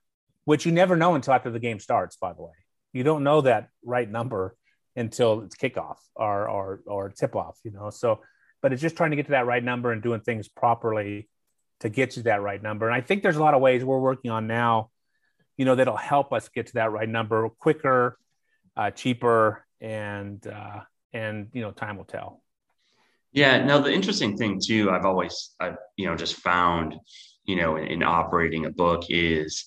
[0.45, 2.53] which you never know until after the game starts, by the way.
[2.93, 4.55] You don't know that right number
[4.95, 7.91] until it's kickoff or, or, or tip off, you know?
[7.91, 8.21] So,
[8.61, 11.29] but it's just trying to get to that right number and doing things properly
[11.81, 12.87] to get you that right number.
[12.87, 14.91] And I think there's a lot of ways we're working on now,
[15.57, 18.19] you know, that'll help us get to that right number quicker,
[18.77, 20.81] uh, cheaper, and, uh,
[21.13, 22.42] and, you know, time will tell.
[23.33, 23.65] Yeah.
[23.65, 26.95] Now the interesting thing too, I've always, I've, you know, just found,
[27.45, 29.65] you know, in, in operating a book is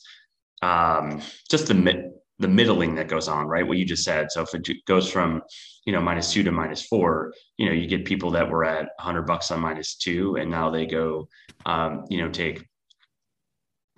[0.62, 3.66] um, just the the middling that goes on, right?
[3.66, 4.32] What you just said.
[4.32, 5.42] So if it goes from,
[5.86, 8.90] you know, minus two to minus four, you know, you get people that were at
[8.98, 11.30] 100 bucks on minus two, and now they go,
[11.66, 12.66] um, you know, take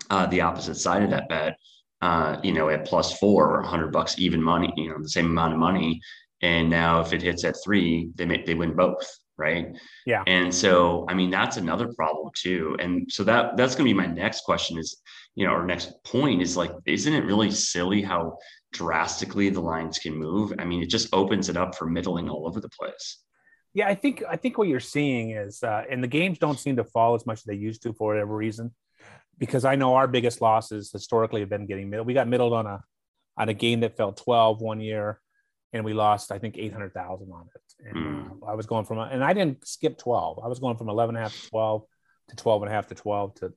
[0.10, 1.58] uh, the opposite side of that bet,
[2.02, 5.26] uh, you know, at plus four or 100 bucks even money, you know, the same
[5.26, 6.00] amount of money.
[6.42, 9.04] And now if it hits at three, they make they win both,
[9.38, 9.78] right?
[10.06, 10.24] Yeah.
[10.28, 12.76] And so i mean that's another problem too.
[12.80, 15.02] And so that that's going to be my next question is
[15.36, 18.38] you know our next point is like isn't it really silly how
[18.74, 20.54] drastically the lines can move?
[20.60, 23.20] I mean it just opens it up for middling all over the place.
[23.74, 26.78] Yeah i think i think what you're seeing is uh, and the games don't seem
[26.78, 28.74] to fall as much as they used to for whatever reason
[29.38, 32.66] because i know our biggest losses historically have been getting middle we got middled on
[32.66, 32.82] a
[33.38, 35.22] on a game that fell 12 one year
[35.74, 37.62] and we lost I think eight hundred thousand on it.
[37.86, 38.30] And mm.
[38.48, 40.40] I was going from and I didn't skip twelve.
[40.44, 41.84] I was going from 11 and a half to twelve
[42.30, 43.54] to 12 and a half to twelve to,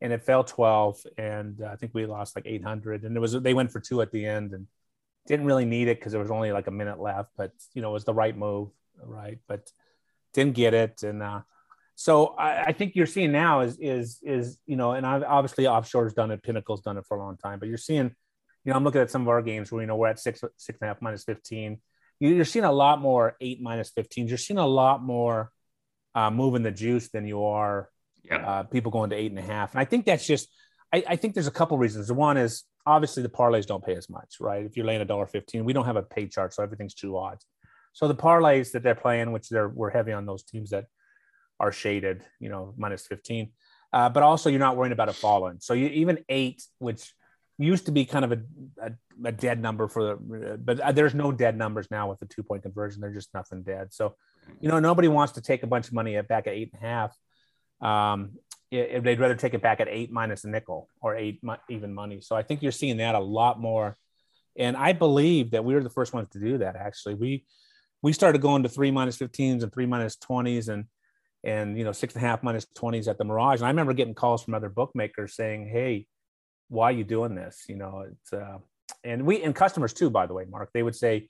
[0.00, 3.04] and it fell twelve, and uh, I think we lost like eight hundred.
[3.04, 4.66] And it was they went for two at the end and
[5.26, 7.90] didn't really need it because there was only like a minute left, but you know
[7.90, 8.70] it was the right move,
[9.02, 9.38] right?
[9.46, 9.70] But
[10.34, 11.40] didn't get it, and uh,
[11.94, 15.66] so I, I, think you're seeing now is is is you know, and I've, obviously
[15.66, 18.14] offshore's done it, Pinnacle's done it for a long time, but you're seeing
[18.66, 20.40] you know, I'm looking at some of our games where, you know, we're at six,
[20.56, 21.78] six and a half minus 15.
[22.18, 24.28] You're seeing a lot more eight minus 15s.
[24.28, 25.50] You're seeing a lot more
[26.14, 27.90] uh, moving the juice than you are
[28.24, 28.46] yeah.
[28.46, 29.72] uh, people going to eight and a half.
[29.72, 30.48] And I think that's just,
[30.92, 32.08] I, I think there's a couple reasons.
[32.08, 34.64] The one is obviously the parlays don't pay as much, right?
[34.64, 37.16] If you're laying a dollar 15, we don't have a pay chart, so everything's two
[37.18, 37.44] odds.
[37.92, 40.86] So the parlays that they're playing, which they're, we're heavy on those teams that
[41.58, 43.50] are shaded, you know, minus 15.
[43.92, 45.58] Uh, but also you're not worrying about it falling.
[45.60, 47.12] So you even eight, which
[47.58, 48.38] used to be kind of a,
[48.82, 48.92] a,
[49.24, 52.42] a dead number for the, but uh, there's no dead numbers now with the two
[52.42, 53.00] point conversion.
[53.00, 53.92] they're just nothing dead.
[53.92, 54.14] So,
[54.60, 56.82] you know, nobody wants to take a bunch of money at back at eight and
[56.82, 57.16] a half.
[57.80, 58.32] Um,
[58.70, 61.40] if they'd rather take it back at eight minus a nickel or eight
[61.70, 62.20] even money.
[62.20, 63.96] So I think you're seeing that a lot more.
[64.58, 66.76] And I believe that we were the first ones to do that.
[66.76, 67.44] Actually, we
[68.02, 70.84] we started going to three minus 15s and three minus 20s and
[71.44, 73.60] and you know six and a half minus 20s at the Mirage.
[73.60, 76.06] And I remember getting calls from other bookmakers saying, "Hey,
[76.68, 77.64] why are you doing this?
[77.68, 78.58] You know, it's uh,
[79.04, 81.28] and we and customers too, by the way, Mark, they would say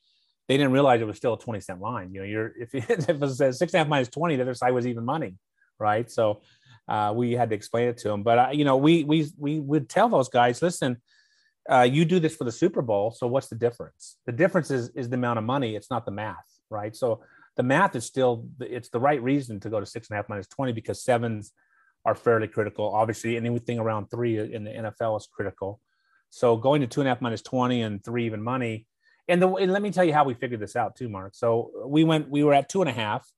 [0.49, 2.13] they didn't realize it was still a 20 cent line.
[2.13, 4.55] You know, you're if, if it was six and a half minus 20, the other
[4.55, 5.37] side was even money,
[5.79, 6.11] right?
[6.11, 6.43] So
[6.89, 8.23] uh, we had to explain it to them.
[8.23, 10.99] But uh, you know, we we we would tell those guys, listen,
[11.71, 14.17] uh, you do this for the Super Bowl, so what's the difference?
[14.27, 15.77] The difference is is the amount of money.
[15.77, 16.95] It's not the math, right?
[16.95, 17.23] So
[17.57, 20.29] the math is still it's the right reason to go to six and a half
[20.29, 21.53] minus 20 because sevens
[22.07, 22.95] are fairly critical.
[22.95, 25.81] Obviously, anything around three in the NFL is critical.
[26.31, 28.87] So going to two and a half minus 20 and three even money.
[29.29, 31.35] And, the, and let me tell you how we figured this out too, Mark.
[31.35, 33.29] So we went, we were at two and a half.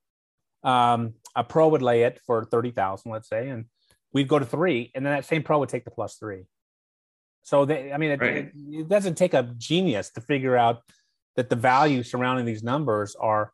[0.62, 3.64] Um, a pro would lay it for 30,000, let's say, and
[4.12, 4.92] we'd go to three.
[4.94, 6.44] And then that same pro would take the plus three.
[7.42, 8.37] So they, I mean, it, right.
[8.37, 10.83] it, it doesn't take a genius to figure out
[11.37, 13.52] that the value surrounding these numbers are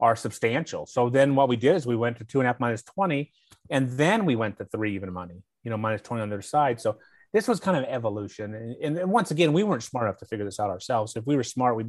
[0.00, 0.86] are substantial.
[0.86, 3.30] So then what we did is we went to two and a half minus 20,
[3.70, 6.80] and then we went to three even money, you know, minus 20 on their side.
[6.80, 6.98] So
[7.32, 8.54] this was kind of evolution.
[8.54, 11.16] And, and, once again, we weren't smart enough to figure this out ourselves.
[11.16, 11.84] If we were smart, we,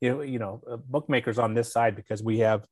[0.00, 2.66] you know, you know, uh, bookmakers on this side because we have,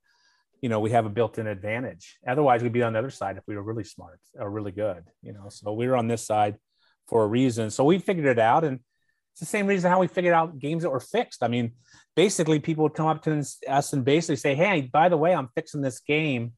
[0.60, 2.18] you know, we have a built-in advantage.
[2.26, 5.04] Otherwise, we'd be on the other side if we were really smart or really good,
[5.22, 5.48] you know.
[5.48, 6.56] So we were on this side
[7.06, 7.70] for a reason.
[7.70, 8.80] So we figured it out, and
[9.38, 11.44] it's the same reason how we figured out games that were fixed.
[11.44, 11.70] I mean,
[12.16, 15.48] basically, people would come up to us and basically say, "Hey, by the way, I'm
[15.54, 16.54] fixing this game.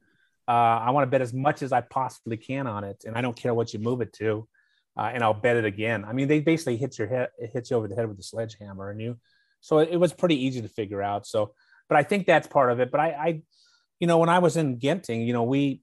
[0.48, 3.20] Uh, I want to bet as much as I possibly can on it, and I
[3.20, 4.48] don't care what you move it to,
[4.96, 7.70] uh, and I'll bet it again." I mean, they basically hit your head, it hits
[7.70, 9.18] you over the head with a sledgehammer, and you.
[9.60, 11.26] So it, it was pretty easy to figure out.
[11.26, 11.52] So,
[11.86, 12.90] but I think that's part of it.
[12.90, 13.42] But I, I
[13.98, 15.82] you know, when I was in Genting, you know, we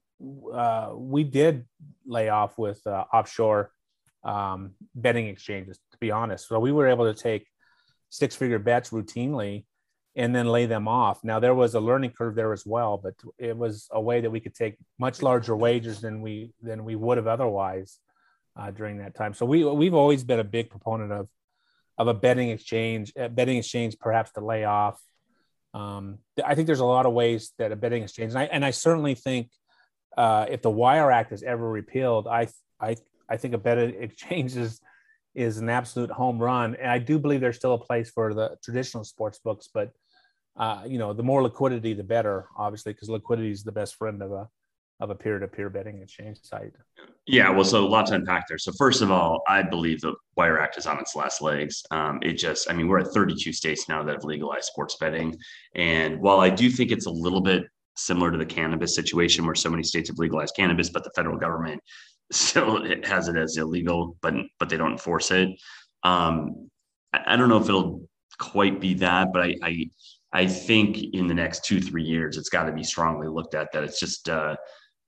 [0.52, 1.64] uh, we did
[2.04, 3.70] lay off with uh, offshore
[4.24, 6.48] um, betting exchanges, to be honest.
[6.48, 7.46] So we were able to take
[8.10, 9.64] six figure bets routinely
[10.16, 11.22] and then lay them off.
[11.22, 14.30] Now there was a learning curve there as well, but it was a way that
[14.30, 17.98] we could take much larger wagers than we than we would have otherwise
[18.56, 19.34] uh, during that time.
[19.34, 21.28] So we we've always been a big proponent of
[21.96, 25.00] of a betting exchange, a betting exchange perhaps to lay off.
[25.74, 28.64] Um, I think there's a lot of ways that a betting exchange, and I, and
[28.64, 29.50] I certainly think
[30.16, 32.48] uh, if the Wire Act is ever repealed, I
[32.80, 32.96] I
[33.28, 34.80] I think a betting exchange is
[35.38, 36.74] is an absolute home run.
[36.74, 39.92] And I do believe there's still a place for the traditional sports books, but
[40.56, 44.20] uh, you know, the more liquidity, the better, obviously, because liquidity is the best friend
[44.20, 44.48] of a
[45.00, 46.72] of a peer-to-peer betting exchange site.
[47.24, 48.58] Yeah, well, so a lot to unpack there.
[48.58, 51.84] So first of all, I believe the Wire Act is on its last legs.
[51.92, 55.36] Um, it just, I mean, we're at 32 states now that have legalized sports betting,
[55.76, 57.62] and while I do think it's a little bit
[57.94, 61.38] similar to the cannabis situation where so many states have legalized cannabis, but the federal
[61.38, 61.80] government
[62.32, 65.48] still it has it as illegal, but but they don't enforce it.
[66.02, 66.70] Um,
[67.12, 69.90] I, I don't know if it'll quite be that, but I, I
[70.32, 73.72] I think in the next two three years, it's got to be strongly looked at
[73.72, 74.56] that it's just uh,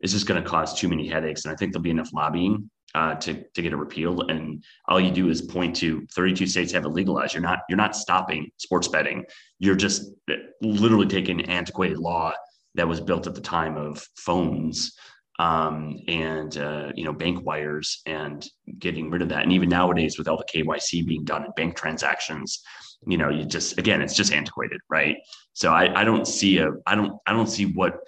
[0.00, 2.70] it's just going to cause too many headaches, and I think there'll be enough lobbying
[2.94, 4.30] uh, to to get it repealed.
[4.30, 7.34] And all you do is point to 32 states have it legalized.
[7.34, 9.24] You're not you're not stopping sports betting.
[9.58, 12.32] You're just uh, literally taking antiquated law
[12.74, 14.96] that was built at the time of phones
[15.40, 18.46] um, and uh, you know bank wires and
[18.78, 19.42] getting rid of that.
[19.42, 22.62] And even nowadays, with all the KYC being done in bank transactions,
[23.06, 25.16] you know, you just again, it's just antiquated, right?
[25.54, 28.00] So I, I don't see a I don't I don't see what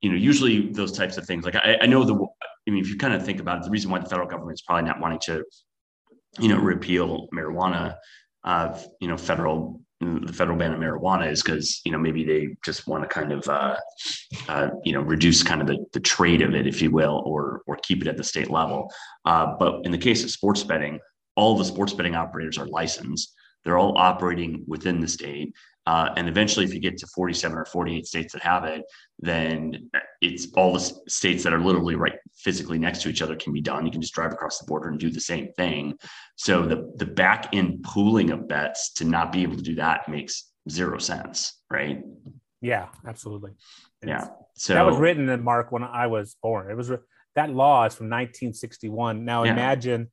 [0.00, 0.16] you know.
[0.16, 2.14] Usually those types of things, like I, I know the
[2.66, 4.54] I mean, if you kind of think about it, the reason why the federal government
[4.54, 5.44] is probably not wanting to,
[6.40, 7.94] you know, repeal marijuana,
[8.42, 9.80] uh, you know, federal
[10.26, 13.32] the federal ban of marijuana is because you know maybe they just want to kind
[13.32, 13.76] of uh,
[14.48, 17.62] uh, you know reduce kind of the, the trade of it, if you will, or
[17.66, 18.90] or keep it at the state level.
[19.24, 20.98] Uh, but in the case of sports betting,
[21.36, 23.34] all the sports betting operators are licensed.
[23.64, 25.54] They're all operating within the state.
[25.86, 28.82] Uh, and eventually, if you get to 47 or 48 states that have it,
[29.18, 33.52] then it's all the states that are literally right physically next to each other can
[33.52, 33.84] be done.
[33.84, 35.94] You can just drive across the border and do the same thing.
[36.36, 40.08] So the the back end pooling of bets to not be able to do that
[40.08, 42.02] makes zero sense, right?
[42.62, 43.50] Yeah, absolutely.
[44.00, 44.28] It's, yeah.
[44.54, 46.70] So that was written in Mark when I was born.
[46.70, 46.90] It was
[47.34, 49.24] that law is from 1961.
[49.24, 49.52] Now yeah.
[49.52, 50.10] imagine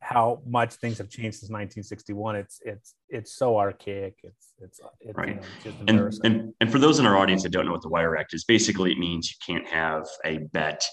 [0.00, 2.36] how much things have changed since 1961.
[2.36, 4.16] It's it's it's so archaic.
[4.22, 5.42] It's it's, it's right.
[5.64, 7.88] You know, and, and and for those in our audience that don't know what the
[7.88, 10.84] Wire Act is, basically it means you can't have a bet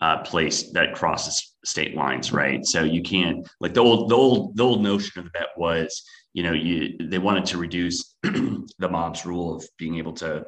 [0.00, 2.64] uh, place that crosses state lines, right?
[2.64, 6.02] So you can't like the old the old the old notion of the bet was,
[6.32, 10.44] you know, you they wanted to reduce the mob's rule of being able to,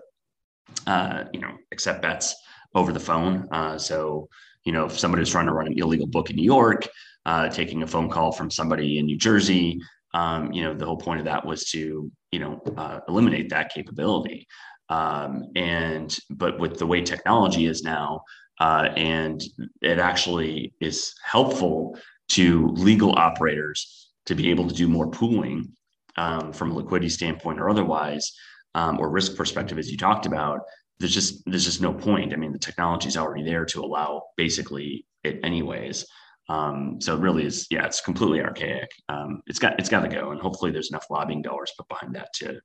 [0.87, 2.35] uh, you know, accept bets
[2.75, 3.49] over the phone.
[3.51, 4.29] Uh, so
[4.65, 6.89] you know, if somebody was trying to run an illegal book in New York,
[7.27, 9.81] uh, taking a phone call from somebody in New Jersey.
[10.15, 13.75] Um, you know, the whole point of that was to, you know, uh, eliminate that
[13.75, 14.47] capability.
[14.89, 18.23] Um, and but with the way technology is now,
[18.61, 19.43] uh, and
[19.83, 25.73] it actually is helpful to legal operators to be able to do more pooling
[26.17, 28.33] um, from a liquidity standpoint or otherwise,
[28.75, 30.61] um, or risk perspective, as you talked about.
[30.99, 32.33] There's just there's just no point.
[32.33, 36.07] I mean, the technology is already there to allow basically it anyways.
[36.49, 38.91] Um, so it really is, yeah, it's completely archaic.
[39.09, 42.15] Um, it's got it's got to go, and hopefully there's enough lobbying dollars put behind
[42.15, 42.61] that to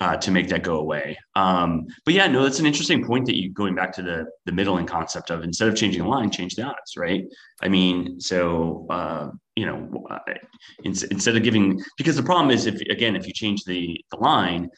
[0.00, 1.18] uh, to make that go away.
[1.34, 4.52] Um, but yeah, no, that's an interesting point that you going back to the the
[4.52, 7.24] middling concept of instead of changing the line, change the odds, right?
[7.62, 9.88] I mean, so uh, you know,
[10.84, 14.18] in, instead of giving because the problem is if again if you change the the
[14.18, 14.68] line,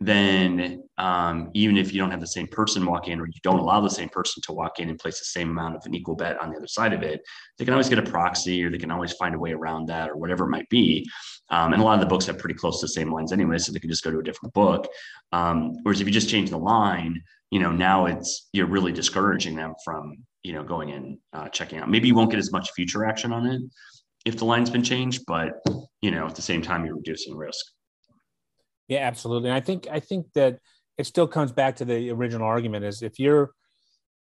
[0.00, 3.58] then um, even if you don't have the same person walk in or you don't
[3.58, 6.16] allow the same person to walk in and place the same amount of an equal
[6.16, 7.20] bet on the other side of it,
[7.58, 10.10] they can always get a proxy or they can always find a way around that
[10.10, 11.06] or whatever it might be.
[11.50, 13.58] Um, and a lot of the books have pretty close to the same lines anyway,
[13.58, 14.88] so they can just go to a different book.
[15.32, 19.54] Um, whereas if you just change the line, you know, now it's you're really discouraging
[19.54, 21.90] them from you know going in uh, checking out.
[21.90, 23.62] Maybe you won't get as much future action on it
[24.24, 25.52] if the line's been changed, but
[26.00, 27.64] you know at the same time you're reducing risk.
[28.88, 29.48] Yeah, absolutely.
[29.50, 30.58] And I think I think that
[30.98, 33.52] it still comes back to the original argument: is if you're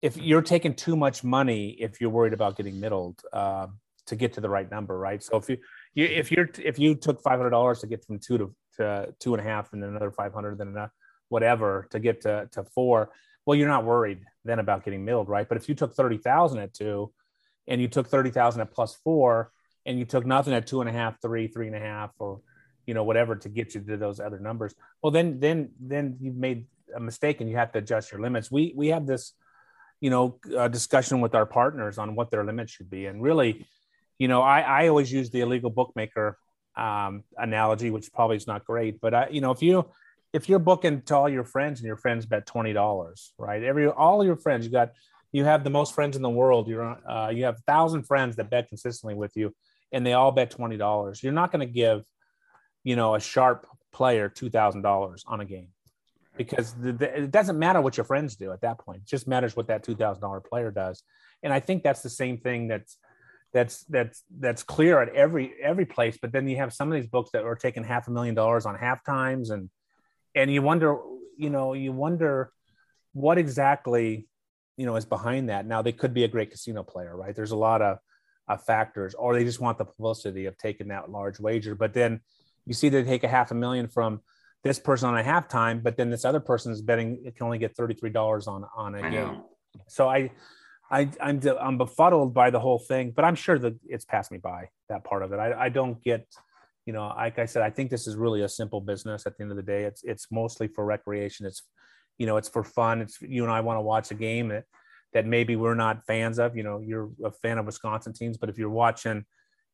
[0.02, 3.68] if you're taking too much money, if you're worried about getting middled uh,
[4.08, 5.22] to get to the right number, right?
[5.24, 5.58] So if you,
[5.94, 9.16] you if you're if you took five hundred dollars to get from two to, to
[9.20, 10.92] two and a half, and then another five hundred, then enough,
[11.30, 13.12] whatever to get to to four,
[13.46, 15.48] well, you're not worried then about getting middled, right?
[15.48, 17.12] But if you took thirty thousand at two,
[17.68, 19.52] and you took thirty thousand at plus four,
[19.86, 22.42] and you took nothing at two and a half, three, three and a half, or
[22.86, 24.74] you know whatever to get you to those other numbers.
[25.02, 26.66] Well then then then you've made
[26.96, 28.52] a mistake and you have to adjust your limits.
[28.52, 29.34] We we have this
[30.00, 33.06] you know uh, discussion with our partners on what their limits should be.
[33.06, 33.66] And really
[34.22, 36.38] you know i i always use the illegal bookmaker
[36.78, 39.84] um, analogy which probably is not great but i you know if you
[40.32, 43.64] if you're booking to all your friends and your friends bet $20 right?
[43.64, 44.92] Every all your friends you got
[45.34, 46.68] you have the most friends in the world.
[46.68, 49.54] You're uh, you have a thousand friends that bet consistently with you
[49.92, 52.06] and they all bet $20 you're not going to give
[52.84, 55.70] you know, a sharp player $2,000 on a game
[56.38, 59.02] because the, the, it doesn't matter what your friends do at that point.
[59.02, 61.04] It just matters what that $2,000 player does.
[61.44, 62.98] And I think that's the same thing that's,
[63.54, 66.18] that's, that's, that's clear at every, every place.
[66.22, 68.66] But then you have some of these books that are taking half a million dollars
[68.66, 69.50] on half times.
[69.50, 69.70] And,
[70.34, 70.98] and you wonder,
[71.38, 72.52] you know, you wonder
[73.14, 74.28] what exactly,
[74.78, 75.66] you know, is behind that.
[75.66, 77.36] Now they could be a great casino player, right?
[77.36, 77.98] There's a lot of,
[78.48, 81.76] of factors, or they just want the publicity of taking that large wager.
[81.76, 82.22] But then
[82.66, 84.22] you see they take a half a million from
[84.64, 87.58] this person on a halftime, but then this other person is betting it can only
[87.58, 89.42] get $33 on, on a game.
[89.88, 90.32] So I,
[90.92, 94.38] I, I'm, I'm befuddled by the whole thing, but I'm sure that it's passed me
[94.38, 95.38] by that part of it.
[95.38, 96.28] I, I don't get,
[96.86, 99.44] you know, like I said, I think this is really a simple business at the
[99.44, 99.84] end of the day.
[99.84, 101.46] It's, it's mostly for recreation.
[101.46, 101.64] It's,
[102.18, 103.02] you know, it's for fun.
[103.02, 104.66] It's, you and I want to watch a game that,
[105.14, 108.50] that maybe we're not fans of, you know, you're a fan of Wisconsin teams, but
[108.50, 109.26] if you're watching,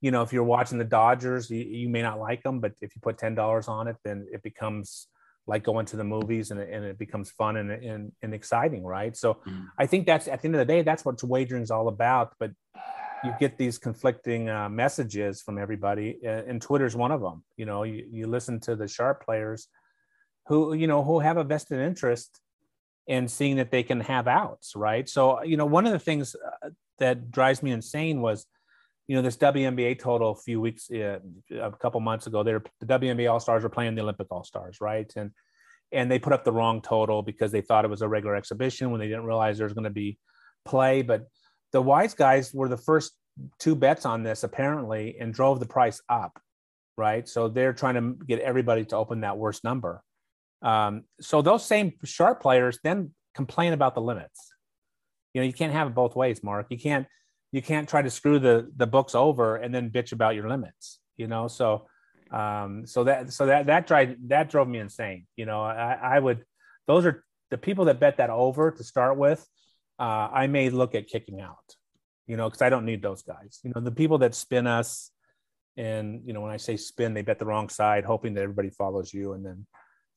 [0.01, 2.95] you know, if you're watching the Dodgers, you, you may not like them, but if
[2.95, 5.07] you put ten dollars on it, then it becomes
[5.47, 9.15] like going to the movies and, and it becomes fun and, and, and exciting, right?
[9.15, 9.65] So mm.
[9.79, 12.33] I think that's at the end of the day, that's what wagering is all about.
[12.37, 12.51] But
[13.23, 17.43] you get these conflicting uh, messages from everybody, and Twitter's one of them.
[17.55, 19.67] You know, you, you listen to the sharp players
[20.47, 22.39] who you know who have a vested interest
[23.07, 25.07] in seeing that they can have outs, right?
[25.09, 26.69] So you know, one of the things uh,
[26.99, 28.45] that drives me insane was
[29.07, 31.19] you know, this WNBA total a few weeks, uh,
[31.51, 35.11] a couple months ago, the WNBA All Stars were playing the Olympic All Stars, right?
[35.15, 35.31] And
[35.93, 38.91] and they put up the wrong total because they thought it was a regular exhibition
[38.91, 40.17] when they didn't realize there was going to be
[40.65, 41.01] play.
[41.01, 41.27] But
[41.71, 43.13] the wise guys were the first
[43.59, 46.39] two bets on this apparently and drove the price up,
[46.97, 47.27] right?
[47.27, 50.03] So they're trying to get everybody to open that worst number.
[50.61, 54.51] Um, so those same sharp players then complain about the limits.
[55.33, 56.67] You know, you can't have it both ways, Mark.
[56.69, 57.07] You can't
[57.57, 60.99] you can't try to screw the the books over and then bitch about your limits
[61.17, 61.47] you know?
[61.47, 61.87] So
[62.31, 65.61] um so that so that that drive that drove me insane you know?
[65.63, 66.39] I i would
[66.85, 69.41] those are the people that bet that over to start with
[69.99, 71.67] uh i may look at kicking out
[72.27, 73.59] you know because i don't need those guys.
[73.63, 75.11] You know the people that spin us
[75.77, 78.69] and you know when i say spin they bet the wrong side hoping that everybody
[78.69, 79.65] follows you and then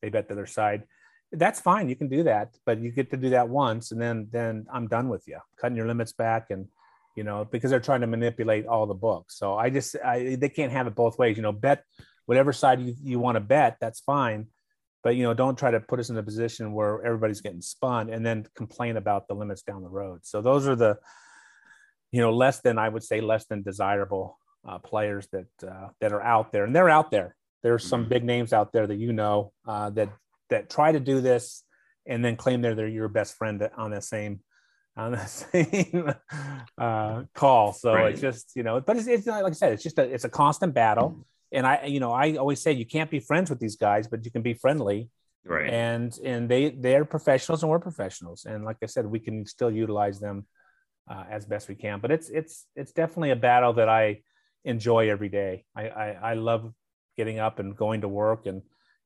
[0.01, 0.83] they bet the other side.
[1.31, 4.27] That's fine you can do that but you get to do that once and then
[4.37, 6.67] then i'm done with you cutting your limits back and
[7.15, 9.37] you know, because they're trying to manipulate all the books.
[9.37, 11.83] So I just, I, they can't have it both ways, you know, bet
[12.25, 14.47] whatever side you, you want to bet, that's fine.
[15.03, 18.09] But, you know, don't try to put us in a position where everybody's getting spun
[18.09, 20.19] and then complain about the limits down the road.
[20.23, 20.99] So those are the,
[22.11, 24.37] you know, less than, I would say, less than desirable
[24.67, 26.65] uh, players that, uh, that are out there.
[26.65, 27.35] And they're out there.
[27.63, 28.09] There's some mm-hmm.
[28.09, 30.09] big names out there that, you know, uh, that,
[30.51, 31.63] that try to do this
[32.05, 34.41] and then claim they're, they're your best friend on the same
[35.01, 36.13] on the same
[36.77, 37.73] uh, call.
[37.73, 38.11] So right.
[38.11, 40.23] it's just you know, but it's, it's not like I said, it's just a it's
[40.23, 41.25] a constant battle.
[41.51, 44.23] And I you know I always say you can't be friends with these guys, but
[44.25, 45.09] you can be friendly.
[45.43, 45.69] Right.
[45.69, 49.71] And and they they're professionals and we're professionals, and like I said, we can still
[49.71, 50.45] utilize them
[51.09, 51.99] uh, as best we can.
[51.99, 54.21] But it's it's it's definitely a battle that I
[54.63, 55.65] enjoy every day.
[55.75, 56.71] I, I I love
[57.17, 58.61] getting up and going to work and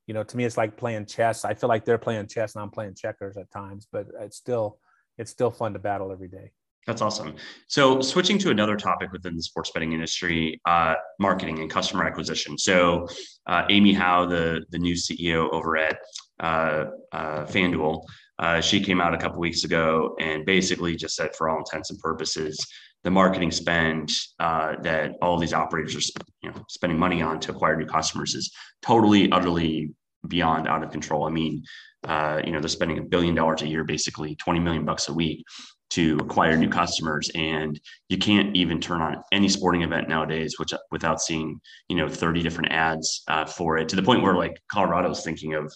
[0.07, 2.61] you know to me it's like playing chess i feel like they're playing chess and
[2.61, 4.77] i'm playing checkers at times but it's still
[5.17, 6.51] it's still fun to battle every day.
[6.87, 7.35] That's awesome.
[7.67, 12.59] So, switching to another topic within the sports betting industry, uh, marketing and customer acquisition.
[12.59, 13.07] So,
[13.47, 15.97] uh, Amy Howe, the the new CEO over at
[16.39, 18.03] uh, uh, FanDuel,
[18.37, 21.89] uh, she came out a couple weeks ago and basically just said, for all intents
[21.89, 22.57] and purposes,
[23.03, 27.51] the marketing spend uh, that all these operators are you know, spending money on to
[27.51, 28.51] acquire new customers is
[28.81, 29.91] totally, utterly
[30.27, 31.25] beyond out of control.
[31.25, 31.63] I mean,
[32.03, 35.13] uh, you know, they're spending a billion dollars a year, basically 20 million bucks a
[35.13, 35.45] week
[35.91, 37.29] to acquire new customers.
[37.35, 41.59] And you can't even turn on any sporting event nowadays, which without seeing,
[41.89, 45.53] you know, 30 different ads uh, for it to the point where like Colorado's thinking
[45.53, 45.73] of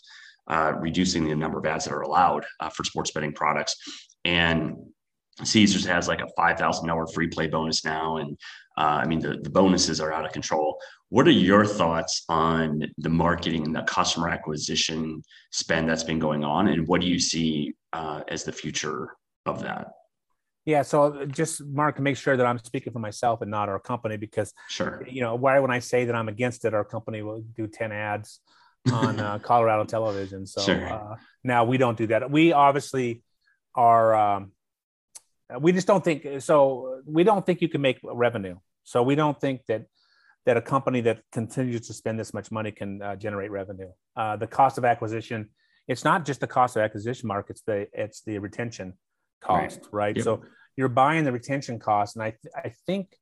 [0.47, 3.75] uh, reducing the number of ads that are allowed uh, for sports betting products.
[4.25, 4.75] And
[5.43, 8.17] Caesars has like a $5,000 free play bonus now.
[8.17, 8.37] And
[8.77, 10.79] uh, I mean, the, the bonuses are out of control.
[11.09, 16.43] What are your thoughts on the marketing and the customer acquisition spend that's been going
[16.43, 16.67] on?
[16.67, 19.91] And what do you see uh, as the future of that?
[20.65, 23.79] Yeah, so just Mark to make sure that I'm speaking for myself and not our
[23.79, 27.23] company because sure, you know, why when I say that I'm against it, our company
[27.23, 28.39] will do 10 ads
[28.91, 30.45] on uh, Colorado television.
[30.45, 30.87] So sure.
[30.87, 32.29] uh, now we don't do that.
[32.29, 33.23] We obviously
[33.73, 34.13] are.
[34.13, 34.51] Um,
[35.59, 37.01] we just don't think so.
[37.05, 38.57] We don't think you can make revenue.
[38.83, 39.85] So we don't think that
[40.49, 43.91] that a company that continues to spend this much money can uh, generate revenue.
[44.15, 45.47] Uh, the cost of acquisition.
[45.87, 47.51] It's not just the cost of acquisition, Mark.
[47.51, 48.93] It's the it's the retention
[49.41, 49.91] cost, right?
[49.91, 50.15] right?
[50.15, 50.23] Yep.
[50.23, 50.41] So
[50.75, 53.15] you're buying the retention cost, and I I think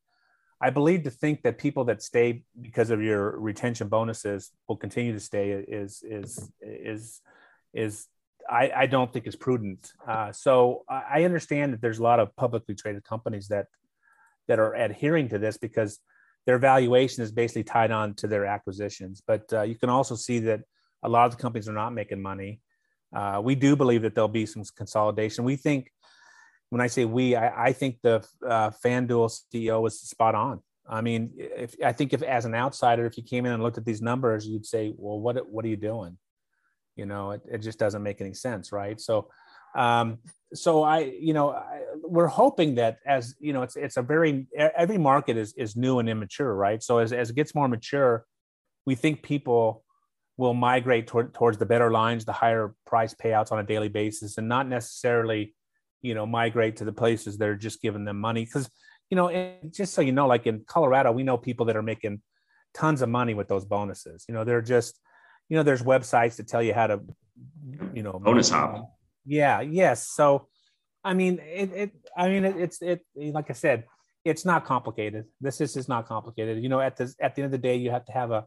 [0.61, 5.11] I believe to think that people that stay because of your retention bonuses will continue
[5.11, 7.21] to stay is is is
[7.73, 8.07] is
[8.49, 9.91] I, I don't think is prudent.
[10.07, 13.65] Uh, so I understand that there's a lot of publicly traded companies that
[14.47, 15.99] that are adhering to this because
[16.47, 19.21] their valuation is basically tied on to their acquisitions.
[19.27, 20.61] But uh, you can also see that
[21.03, 22.61] a lot of the companies are not making money.
[23.13, 25.43] Uh, we do believe that there'll be some consolidation.
[25.43, 25.91] We think
[26.69, 30.61] when I say we, I, I think the uh, FanDuel CEO was spot on.
[30.89, 33.77] I mean, if I think if as an outsider, if you came in and looked
[33.77, 36.17] at these numbers, you'd say, well, what what are you doing?
[36.95, 38.99] You know, it, it just doesn't make any sense, right?
[38.99, 39.29] So,
[39.75, 40.19] um,
[40.53, 44.47] so I, you know, I, we're hoping that as you know, it's it's a very
[44.57, 46.81] every market is is new and immature, right?
[46.81, 48.25] So as as it gets more mature,
[48.85, 49.83] we think people
[50.37, 54.37] will migrate toward, towards the better lines, the higher price payouts on a daily basis,
[54.37, 55.53] and not necessarily
[56.01, 58.45] you know migrate to the places that are just giving them money.
[58.45, 58.69] Because
[59.09, 62.21] you know just so you know like in colorado we know people that are making
[62.73, 64.23] tons of money with those bonuses.
[64.29, 64.97] You know they're just
[65.49, 67.01] you know there's websites that tell you how to
[67.93, 68.96] you know bonus hop
[69.28, 70.07] yeah yes.
[70.07, 70.47] So
[71.03, 73.84] i mean it, it i mean it, it's it like i said
[74.25, 75.25] it's not complicated.
[75.39, 76.63] This is is not complicated.
[76.63, 78.45] You know at the at the end of the day you have to have a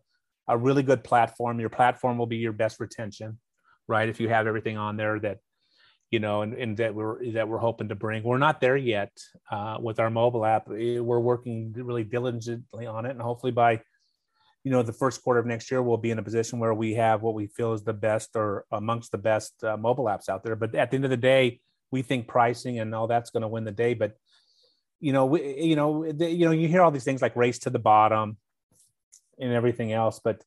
[0.49, 1.61] a really good platform.
[1.61, 3.39] Your platform will be your best retention
[3.91, 4.09] right?
[4.09, 5.39] If you have everything on there that
[6.11, 8.24] you know, and, and that we're that we're hoping to bring.
[8.24, 9.12] We're not there yet
[9.51, 10.66] uh, with our mobile app.
[10.66, 13.83] We're working really diligently on it, and hopefully by
[14.64, 16.94] you know the first quarter of next year we'll be in a position where we
[16.94, 20.44] have what we feel is the best or amongst the best uh, mobile apps out
[20.44, 20.56] there.
[20.56, 23.48] But at the end of the day, we think pricing and all that's going to
[23.48, 23.94] win the day.
[23.94, 24.16] But
[25.00, 27.58] you know, we, you know, the, you know, you hear all these things like race
[27.61, 28.36] to the bottom
[29.38, 30.44] and everything else, but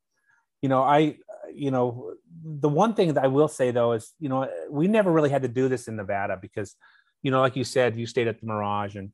[0.62, 1.18] you know, I
[1.54, 5.12] you know, the one thing that I will say though is, you know, we never
[5.12, 6.76] really had to do this in Nevada because,
[7.22, 9.12] you know, like you said, you stayed at the Mirage and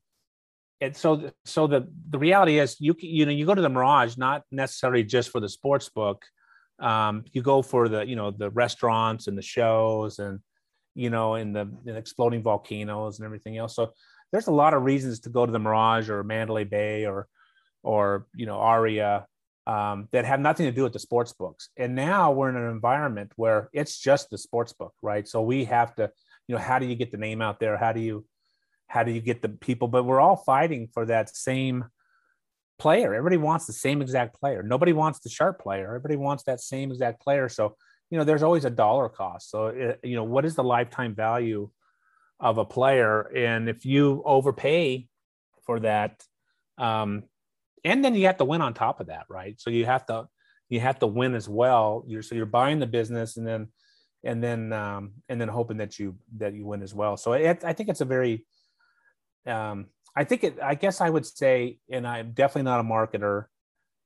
[0.82, 4.18] and so so the the reality is you you know you go to the Mirage
[4.18, 6.26] not necessarily just for the sports book,
[6.80, 10.40] um, you go for the you know the restaurants and the shows and
[10.96, 13.76] you know the, the exploding volcanoes and everything else.
[13.76, 13.92] So
[14.32, 17.28] there's a lot of reasons to go to the Mirage or Mandalay Bay or
[17.84, 19.26] or you know Aria
[19.70, 21.70] um, that have nothing to do with the sports books.
[21.78, 25.28] And now we're in an environment where it's just the sports book, right?
[25.28, 26.10] So we have to,
[26.48, 27.78] you know, how do you get the name out there?
[27.78, 28.26] How do you,
[28.90, 29.88] how do you get the people?
[29.88, 31.86] But we're all fighting for that same
[32.80, 33.14] player.
[33.14, 34.64] Everybody wants the same exact player.
[34.64, 35.86] Nobody wants the sharp player.
[35.86, 37.48] Everybody wants that same exact player.
[37.50, 37.76] So,
[38.10, 39.52] you know, there's always a dollar cost.
[39.52, 41.70] So, it, you know, what is the lifetime value
[42.40, 43.32] of a player?
[43.36, 45.08] And if you overpay
[45.68, 46.24] for that,
[46.80, 47.24] um,
[47.84, 49.60] and then you have to win on top of that, right?
[49.62, 50.28] So you have to
[50.70, 52.04] you have to win as well.
[52.08, 53.68] You're so you're buying the business and then
[54.24, 57.18] and then um, and then hoping that you that you win as well.
[57.18, 58.46] So it, I think it's a very
[59.46, 63.46] um, I think it I guess I would say, and I'm definitely not a marketer,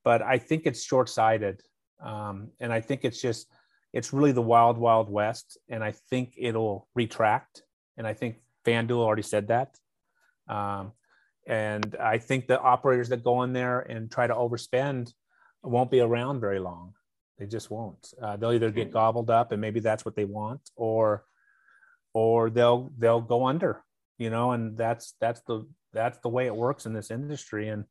[0.03, 1.61] but I think it's short sighted,
[2.03, 3.47] um, and I think it's just
[3.93, 7.63] it's really the wild wild west, and I think it'll retract,
[7.97, 9.77] and I think FanDuel already said that.
[10.47, 10.91] Um,
[11.45, 15.13] and I think the operators that go in there and try to overspend
[15.61, 16.93] won't be around very long.
[17.37, 18.13] They just won't.
[18.21, 21.25] Uh, they'll either get gobbled up, and maybe that's what they want, or
[22.13, 23.83] or they'll they'll go under.
[24.17, 27.69] You know, and that's that's the that's the way it works in this industry.
[27.69, 27.85] And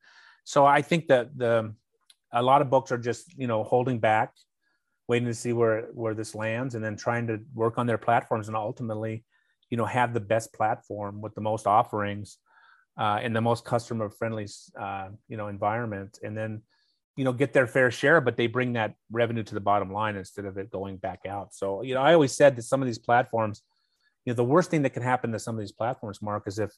[0.44, 1.74] so I think that the
[2.32, 4.32] a lot of books are just you know holding back
[5.08, 8.48] waiting to see where where this lands, and then trying to work on their platforms
[8.48, 9.24] and ultimately,
[9.70, 12.38] you know, have the best platform with the most offerings
[12.96, 14.46] uh, in the most customer friendly,
[14.80, 16.62] uh, you know, environment, and then
[17.16, 20.16] you know get their fair share but they bring that revenue to the bottom line
[20.16, 22.86] instead of it going back out so you know i always said that some of
[22.86, 23.60] these platforms
[24.24, 26.58] you know the worst thing that can happen to some of these platforms mark is
[26.58, 26.70] if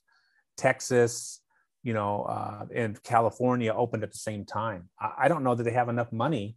[0.57, 1.40] texas
[1.82, 4.88] you know uh, and california opened at the same time.
[4.99, 6.57] I, I, don't know that they have enough money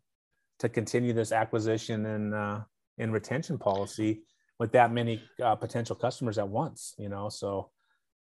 [0.59, 2.61] to continue this acquisition and uh,
[2.97, 4.23] and retention policy
[4.59, 7.69] with that many uh, potential customers at once you know so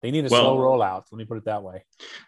[0.02, 1.04] they need a well, slow rollout.
[1.10, 1.82] Let me put it that way.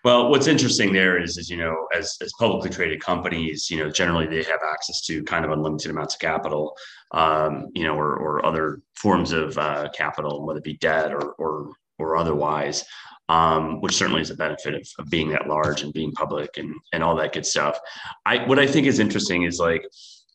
[0.05, 3.91] Well, what's interesting there is, is you know, as as publicly traded companies, you know,
[3.91, 6.77] generally they have access to kind of unlimited amounts of capital,
[7.13, 11.33] um, you know, or or other forms of uh, capital, whether it be debt or
[11.35, 12.85] or or otherwise.
[13.31, 16.75] Um, which certainly is a benefit of, of, being that large and being public and
[16.95, 17.79] and all that good stuff.
[18.25, 19.85] I what I think is interesting is like,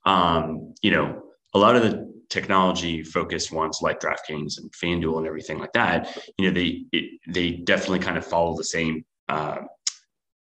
[0.06, 5.28] um, you know, a lot of the technology focused ones like DraftKings and FanDuel and
[5.28, 9.60] everything like that, you know, they it, they definitely kind of follow the same uh,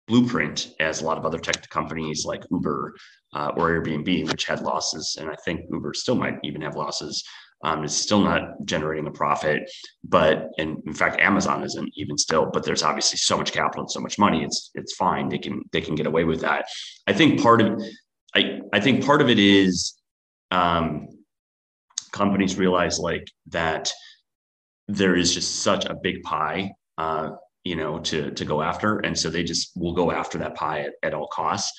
[0.08, 2.96] blueprint as a lot of other tech companies like Uber
[3.34, 7.24] uh, or Airbnb, which had losses, and I think Uber still might even have losses.
[7.64, 9.70] Um, it's still not generating a profit,
[10.04, 12.46] but and in fact, Amazon isn't even still.
[12.52, 14.44] But there's obviously so much capital and so much money.
[14.44, 15.30] It's it's fine.
[15.30, 16.66] They can they can get away with that.
[17.08, 17.82] I think part of
[18.36, 19.96] I I think part of it is
[20.52, 21.08] um,
[22.12, 23.92] companies realize like that
[24.88, 27.32] there is just such a big pie uh,
[27.64, 29.00] you know to to go after.
[29.00, 31.72] And so they just will go after that pie at, at all costs.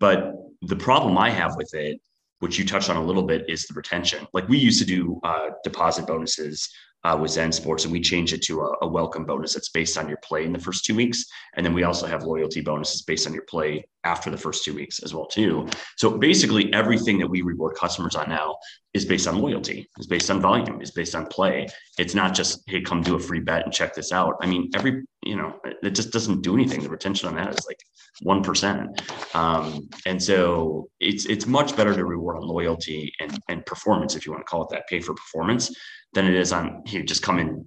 [0.00, 2.00] But the problem i have with it
[2.44, 4.26] which you touched on a little bit is the retention.
[4.34, 6.68] Like we used to do uh, deposit bonuses
[7.02, 9.96] uh, with Zen Sports, and we change it to a, a, welcome bonus that's based
[9.96, 13.00] on your play in the first two weeks, and then we also have loyalty bonuses
[13.00, 15.66] based on your play after the first two weeks as well too.
[15.96, 18.56] So basically, everything that we reward customers on now
[18.92, 21.66] is based on loyalty, is based on volume, is based on play.
[21.98, 24.34] It's not just hey, come do a free bet and check this out.
[24.40, 26.82] I mean, every you know, it just doesn't do anything.
[26.82, 27.80] The retention on that is like
[28.22, 29.02] one percent,
[29.34, 34.26] um, and so it's it's much better to reward on loyalty and and performance, if
[34.26, 35.74] you want to call it that, pay for performance
[36.12, 37.02] than it is on here.
[37.02, 37.66] Just come in,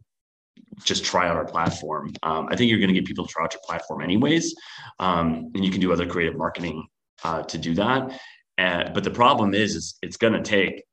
[0.83, 2.13] just try out our platform.
[2.23, 4.55] Um, I think you're going to get people to try out your platform anyways,
[4.99, 6.87] um, and you can do other creative marketing
[7.23, 8.19] uh, to do that.
[8.57, 10.83] Uh, but the problem is, is it's going to take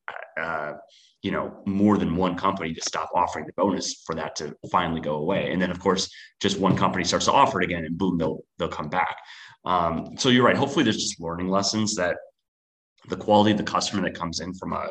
[0.40, 0.72] uh,
[1.24, 5.00] you know more than one company to stop offering the bonus for that to finally
[5.00, 6.10] go away and then of course
[6.40, 9.16] just one company starts to offer it again and boom they'll they'll come back
[9.64, 12.16] um, so you're right hopefully there's just learning lessons that
[13.08, 14.86] the quality of the customer that comes in from a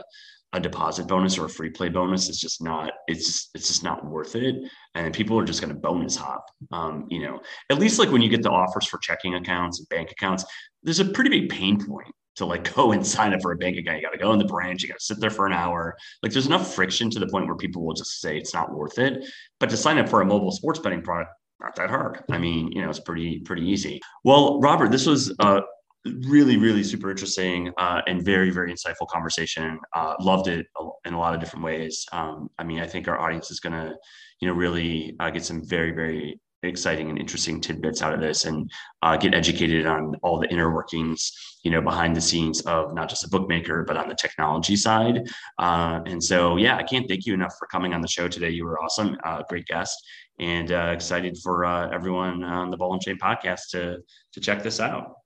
[0.53, 3.83] a deposit bonus or a free play bonus is just not it's just, it's just
[3.83, 4.55] not worth it.
[4.95, 8.21] And people are just going to bonus hop um, you know at least like when
[8.21, 10.45] you get the offers for checking accounts and bank accounts
[10.83, 13.77] there's a pretty big pain point to like go and sign up for a bank
[13.77, 13.97] account.
[13.97, 15.95] You got to go in the branch you got to sit there for an hour.
[16.21, 18.99] Like there's enough friction to the point where people will just say it's not worth
[18.99, 19.25] it.
[19.59, 22.23] But to sign up for a mobile sports betting product not that hard.
[22.29, 24.01] I mean you know it's pretty pretty easy.
[24.23, 25.61] Well robert this was uh
[26.05, 29.79] really really super interesting uh, and very very insightful conversation.
[29.93, 30.65] Uh, loved it
[31.05, 32.05] in a lot of different ways.
[32.11, 33.93] Um, i mean i think our audience is going to
[34.39, 38.45] you know really uh, get some very very exciting and interesting tidbits out of this
[38.45, 41.31] and uh, get educated on all the inner workings
[41.63, 45.27] you know behind the scenes of not just a bookmaker but on the technology side.
[45.59, 48.49] Uh, and so yeah i can't thank you enough for coming on the show today.
[48.49, 49.97] You were awesome uh, great guest.
[50.39, 53.99] And excited for everyone on the ball and chain podcast to
[54.33, 55.22] to check this out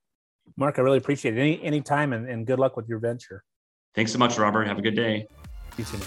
[0.56, 1.40] Mark, I really appreciate it.
[1.40, 3.44] Any any time and, and good luck with your venture.
[3.94, 4.66] Thanks so much, Robert.
[4.66, 5.26] Have a good day.
[5.76, 5.98] You too.